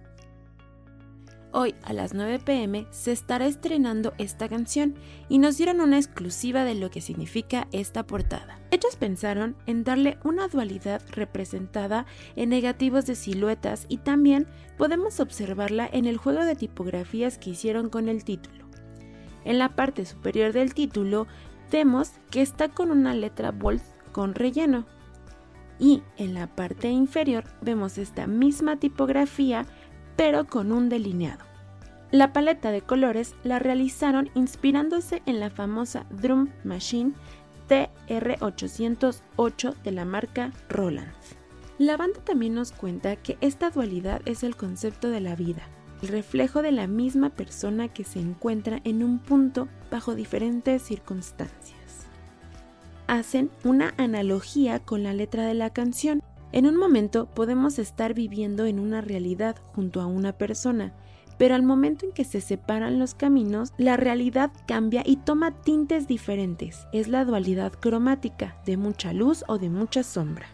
[1.59, 4.95] Hoy a las 9 pm se estará estrenando esta canción
[5.31, 8.61] y nos dieron una exclusiva de lo que significa esta portada.
[8.71, 12.05] Ellos pensaron en darle una dualidad representada
[12.37, 14.47] en negativos de siluetas y también
[14.77, 18.67] podemos observarla en el juego de tipografías que hicieron con el título.
[19.47, 21.27] En la parte superior del título
[21.73, 23.81] vemos que está con una letra bold
[24.13, 24.85] con relleno.
[25.79, 29.65] Y en la parte inferior vemos esta misma tipografía
[30.17, 31.46] pero con un delineado.
[32.17, 37.13] La paleta de colores la realizaron inspirándose en la famosa Drum Machine
[37.69, 41.13] TR808 de la marca Roland.
[41.77, 45.69] La banda también nos cuenta que esta dualidad es el concepto de la vida,
[46.01, 52.07] el reflejo de la misma persona que se encuentra en un punto bajo diferentes circunstancias.
[53.09, 56.23] Hacen una analogía con la letra de la canción.
[56.53, 60.95] En un momento podemos estar viviendo en una realidad junto a una persona,
[61.39, 66.07] pero al momento en que se separan los caminos, la realidad cambia y toma tintes
[66.07, 66.87] diferentes.
[66.93, 70.47] Es la dualidad cromática, de mucha luz o de mucha sombra.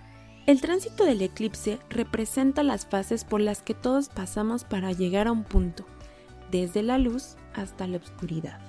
[0.46, 5.32] El tránsito del eclipse representa las fases por las que todos pasamos para llegar a
[5.32, 5.84] un punto,
[6.50, 8.60] desde la luz hasta la oscuridad.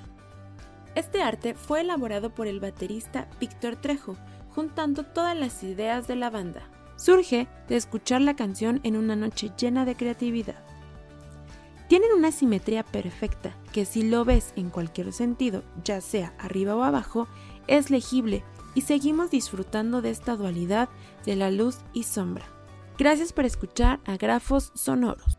[0.95, 4.15] Este arte fue elaborado por el baterista Víctor Trejo,
[4.53, 6.61] juntando todas las ideas de la banda.
[6.95, 10.63] Surge de escuchar la canción en una noche llena de creatividad.
[11.93, 16.81] Tienen una simetría perfecta que si lo ves en cualquier sentido, ya sea arriba o
[16.81, 17.27] abajo,
[17.67, 18.43] es legible
[18.73, 20.89] y seguimos disfrutando de esta dualidad
[21.23, 22.45] de la luz y sombra.
[22.97, 25.37] Gracias por escuchar a Grafos Sonoros.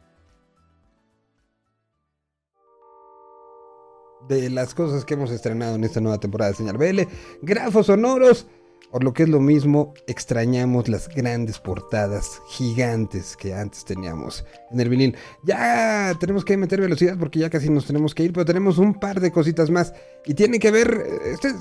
[4.28, 7.01] De las cosas que hemos estrenado en esta nueva temporada de Señal BL,
[7.43, 8.47] Grafos Sonoros.
[8.94, 14.78] Por lo que es lo mismo, extrañamos las grandes portadas gigantes que antes teníamos en
[14.78, 15.16] el vinil.
[15.42, 18.94] Ya tenemos que meter velocidad porque ya casi nos tenemos que ir, pero tenemos un
[18.94, 19.92] par de cositas más.
[20.24, 21.54] Y tiene que ver, este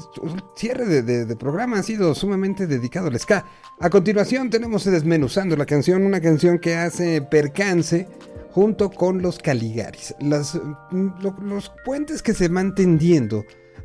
[0.56, 3.48] cierre de, programa ha sido sumamente dedicado al ska.
[3.80, 8.08] A continuación tenemos Desmenuzando la canción, una canción que hace percance
[8.52, 10.14] junto con los Caligaris.
[10.20, 13.44] Lo, los puentes que se van tendiendo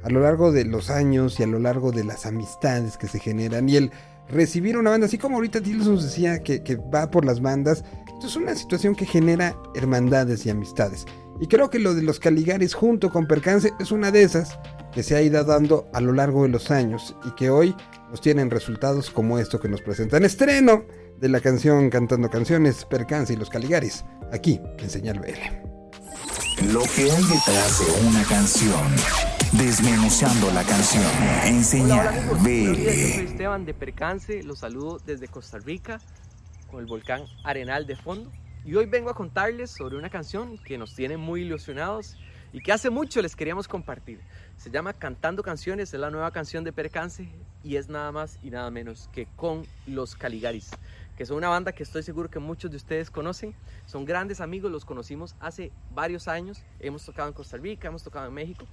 [0.09, 3.19] a lo largo de los años y a lo largo de las amistades que se
[3.19, 3.93] generan y el
[4.31, 8.27] recibir una banda, así como ahorita Tilson decía que, que, va por las bandas, esto
[8.27, 11.05] es una situación que genera hermandades y amistades.
[11.41, 14.59] Y creo que lo de los Caligaris junto con Percance es una de esas
[14.93, 17.77] que se ha ido dando a lo largo de los años y que hoy
[18.11, 20.25] nos tienen resultados como esto que nos presentan.
[20.25, 20.85] Estreno
[21.21, 26.73] de la canción Cantando Canciones, Percance y los Caligaris, aquí en Señal BL.
[26.73, 29.28] Lo que hay detrás de una canción.
[29.53, 31.03] Desmenuzando la canción
[31.43, 32.75] en Señal hola, hola, BL.
[32.75, 36.01] Soy Esteban de Percance, los saludo desde Costa Rica
[36.71, 38.31] con el volcán Arenal de fondo.
[38.67, 42.19] Y hoy vengo a contarles sobre una canción que nos tiene muy ilusionados
[42.53, 44.21] y que hace mucho les queríamos compartir.
[44.59, 47.27] Se llama Cantando Canciones, es la nueva canción de Percance
[47.65, 50.73] y es nada más y nada menos que con los Caligaris,
[51.17, 53.55] que son una banda que estoy seguro que muchos de ustedes conocen.
[53.87, 56.63] Son grandes amigos, los conocimos hace varios años.
[56.81, 58.67] Hemos tocado en Costa Rica, hemos tocado en México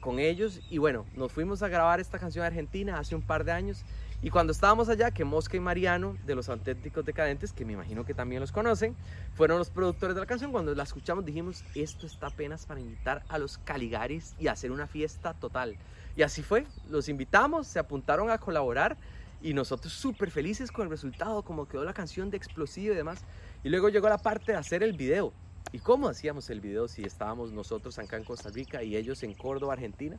[0.00, 3.44] con ellos y bueno, nos fuimos a grabar esta canción a Argentina hace un par
[3.44, 3.84] de años
[4.20, 8.04] y cuando estábamos allá, que Mosca y Mariano de los Auténticos Decadentes, que me imagino
[8.04, 8.96] que también los conocen,
[9.34, 13.22] fueron los productores de la canción, cuando la escuchamos dijimos, esto está apenas para invitar
[13.28, 15.76] a los Caligaris y hacer una fiesta total.
[16.16, 18.96] Y así fue, los invitamos, se apuntaron a colaborar
[19.40, 23.20] y nosotros súper felices con el resultado, como quedó la canción de Explosivo y demás.
[23.62, 25.32] Y luego llegó la parte de hacer el video.
[25.70, 29.34] ¿Y cómo hacíamos el video si estábamos nosotros acá en Costa Rica y ellos en
[29.34, 30.16] Córdoba, Argentina?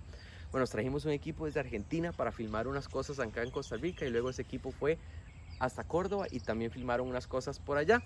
[0.51, 4.05] Bueno, nos trajimos un equipo desde Argentina para filmar unas cosas acá en Costa Rica
[4.05, 4.99] y luego ese equipo fue
[5.57, 8.03] hasta Córdoba y también filmaron unas cosas por allá.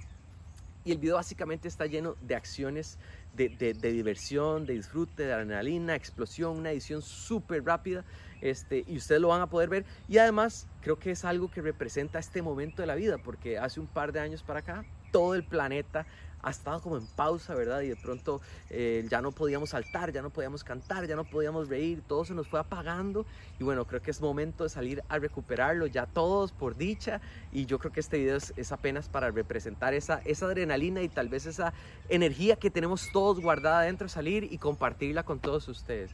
[0.85, 2.97] Y el video básicamente está lleno de acciones
[3.33, 8.05] de, diversión, de disfrute, de adrenalina, explosión, una edición súper rápida.
[8.41, 9.85] Este, y ustedes lo van a poder ver.
[10.07, 13.81] Y además creo que es algo que representa este momento de la vida, porque hace
[13.81, 16.05] un par de años para acá todo el planeta
[16.43, 17.81] ha estado como en pausa, ¿verdad?
[17.81, 21.69] Y de pronto eh, ya no podíamos saltar, ya no podíamos cantar, ya no podíamos
[21.69, 23.25] reír, todo se nos fue apagando.
[23.59, 27.21] Y bueno, creo que es momento de salir a recuperarlo ya todos por dicha.
[27.51, 31.09] Y yo creo que este video es, es apenas para representar esa, esa adrenalina y
[31.09, 31.73] tal vez esa
[32.09, 36.11] energía que tenemos todos guardada dentro, salir y compartirla con todos ustedes.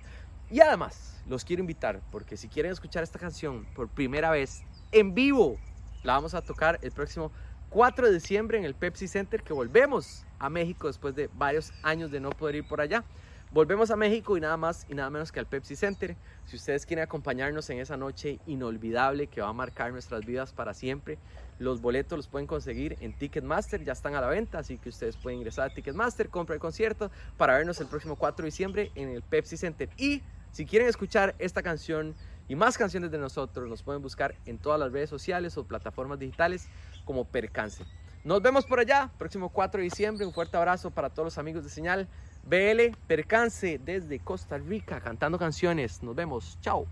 [0.51, 5.13] Y además, los quiero invitar, porque si quieren escuchar esta canción por primera vez en
[5.13, 5.57] vivo,
[6.03, 7.31] la vamos a tocar el próximo
[7.69, 12.09] 4 de diciembre en el Pepsi Center, que volvemos a México después de varios años
[12.09, 13.03] de no poder ir por allá.
[13.51, 16.15] Volvemos a México y nada más y nada menos que al Pepsi Center.
[16.45, 20.73] Si ustedes quieren acompañarnos en esa noche inolvidable que va a marcar nuestras vidas para
[20.73, 21.19] siempre,
[21.59, 25.17] los boletos los pueden conseguir en Ticketmaster, ya están a la venta, así que ustedes
[25.17, 29.09] pueden ingresar a Ticketmaster, comprar el concierto para vernos el próximo 4 de diciembre en
[29.09, 29.89] el Pepsi Center.
[29.97, 32.15] Y si quieren escuchar esta canción
[32.47, 36.17] y más canciones de nosotros, nos pueden buscar en todas las redes sociales o plataformas
[36.17, 36.67] digitales
[37.09, 37.83] como Percance.
[38.23, 40.27] Nos vemos por allá, próximo 4 de diciembre.
[40.27, 42.07] Un fuerte abrazo para todos los amigos de Señal
[42.43, 46.03] BL Percance desde Costa Rica, cantando canciones.
[46.03, 46.59] Nos vemos.
[46.61, 46.85] Chao.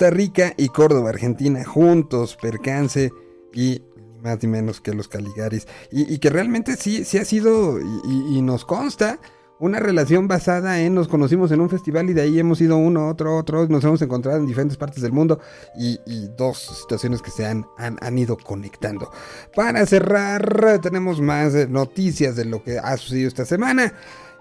[0.00, 3.12] Costa Rica y Córdoba, Argentina, juntos, percance
[3.52, 3.82] y
[4.22, 5.68] más ni menos que los Caligaris.
[5.92, 9.20] Y, que realmente sí, sí ha sido, y, nos consta,
[9.58, 13.10] una relación basada en nos conocimos en un festival y de ahí hemos ido uno,
[13.10, 15.38] otro, otro, nos hemos encontrado en diferentes partes del mundo
[15.76, 19.10] y, y dos situaciones que se han, han, han ido conectando.
[19.54, 23.92] Para cerrar, tenemos más noticias de lo que ha sucedido esta semana.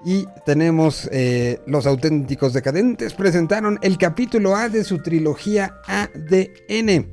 [0.06, 3.14] Y tenemos eh, Los Auténticos Decadentes.
[3.14, 7.08] Presentaron el capítulo A de su trilogía ADN.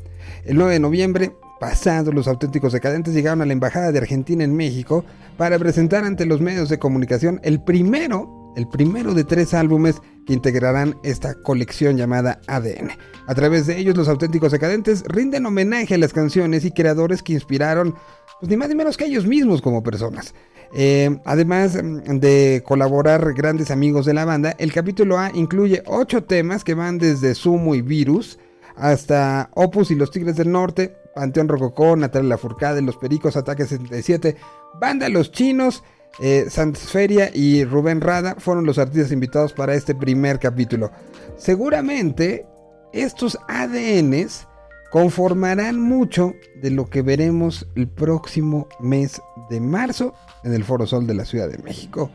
[0.44, 4.54] El 9 de noviembre pasado, Los Auténticos Decadentes llegaron a la Embajada de Argentina en
[4.54, 5.04] México
[5.36, 9.96] para presentar ante los medios de comunicación el primero, el primero de tres álbumes
[10.26, 12.90] que integrarán esta colección llamada ADN.
[13.26, 17.32] A través de ellos, Los Auténticos Decadentes rinden homenaje a las canciones y creadores que
[17.32, 17.94] inspiraron,
[18.40, 20.34] pues ni más ni menos que ellos mismos como personas.
[20.74, 26.24] Eh, además mm, de colaborar grandes amigos de la banda, el capítulo A incluye ocho
[26.24, 28.38] temas que van desde Sumo y Virus
[28.76, 34.36] hasta Opus y los Tigres del Norte, Panteón Rococó, Natalia Lafourcade, Los Pericos, Ataque 77,
[34.78, 35.82] Banda Los Chinos,
[36.18, 40.90] eh, Santisferia y Rubén Rada fueron los artistas invitados para este primer capítulo.
[41.36, 42.46] Seguramente
[42.92, 44.46] estos ADNs
[44.90, 49.20] conformarán mucho de lo que veremos el próximo mes
[49.50, 50.14] de marzo
[50.44, 52.10] en el Foro Sol de la Ciudad de México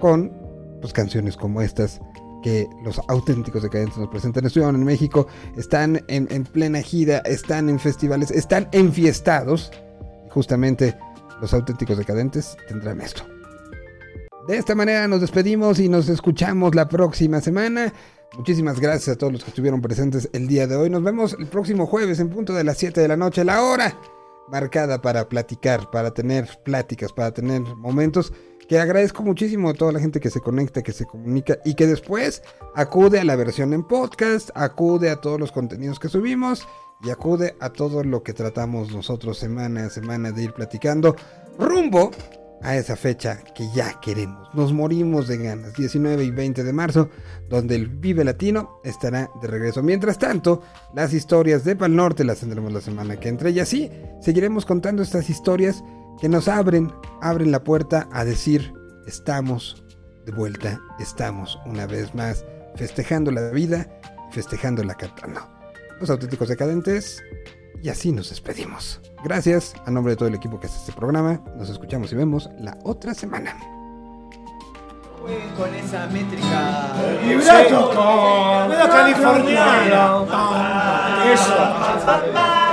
[0.00, 0.32] con
[0.80, 2.00] pues, canciones como estas
[2.42, 4.46] que los auténticos decadentes nos presentan.
[4.46, 5.26] Estuvieron en México,
[5.56, 9.72] están en, en plena gira, están en festivales, están enfiestados.
[10.30, 10.96] Justamente
[11.40, 13.24] los auténticos decadentes tendrán esto.
[14.46, 17.92] De esta manera nos despedimos y nos escuchamos la próxima semana.
[18.36, 20.90] Muchísimas gracias a todos los que estuvieron presentes el día de hoy.
[20.90, 23.98] Nos vemos el próximo jueves en punto de las 7 de la noche, la hora
[24.48, 28.32] marcada para platicar, para tener pláticas, para tener momentos
[28.68, 31.86] que agradezco muchísimo a toda la gente que se conecta, que se comunica y que
[31.86, 32.42] después
[32.74, 36.66] acude a la versión en podcast, acude a todos los contenidos que subimos
[37.02, 41.16] y acude a todo lo que tratamos nosotros semana a semana de ir platicando
[41.58, 42.10] rumbo
[42.62, 44.48] a esa fecha que ya queremos.
[44.54, 47.10] Nos morimos de ganas, 19 y 20 de marzo,
[47.48, 49.82] donde el Vive Latino estará de regreso.
[49.82, 50.62] Mientras tanto,
[50.94, 53.90] las historias de Pal Norte las tendremos la semana que entra y así
[54.20, 55.84] seguiremos contando estas historias
[56.20, 58.72] que nos abren, abren la puerta a decir,
[59.06, 59.84] estamos
[60.24, 62.44] de vuelta, estamos una vez más
[62.74, 63.86] festejando la vida,
[64.32, 65.55] festejándola cantando.
[66.00, 67.22] Los auténticos decadentes,
[67.82, 69.00] y así nos despedimos.
[69.24, 71.42] Gracias a nombre de todo el equipo que hace este programa.
[71.56, 73.56] Nos escuchamos y vemos la otra semana.
[75.56, 76.92] Con esa métrica.
[77.22, 80.26] Vibrato medio californiano.
[81.32, 82.65] Eso.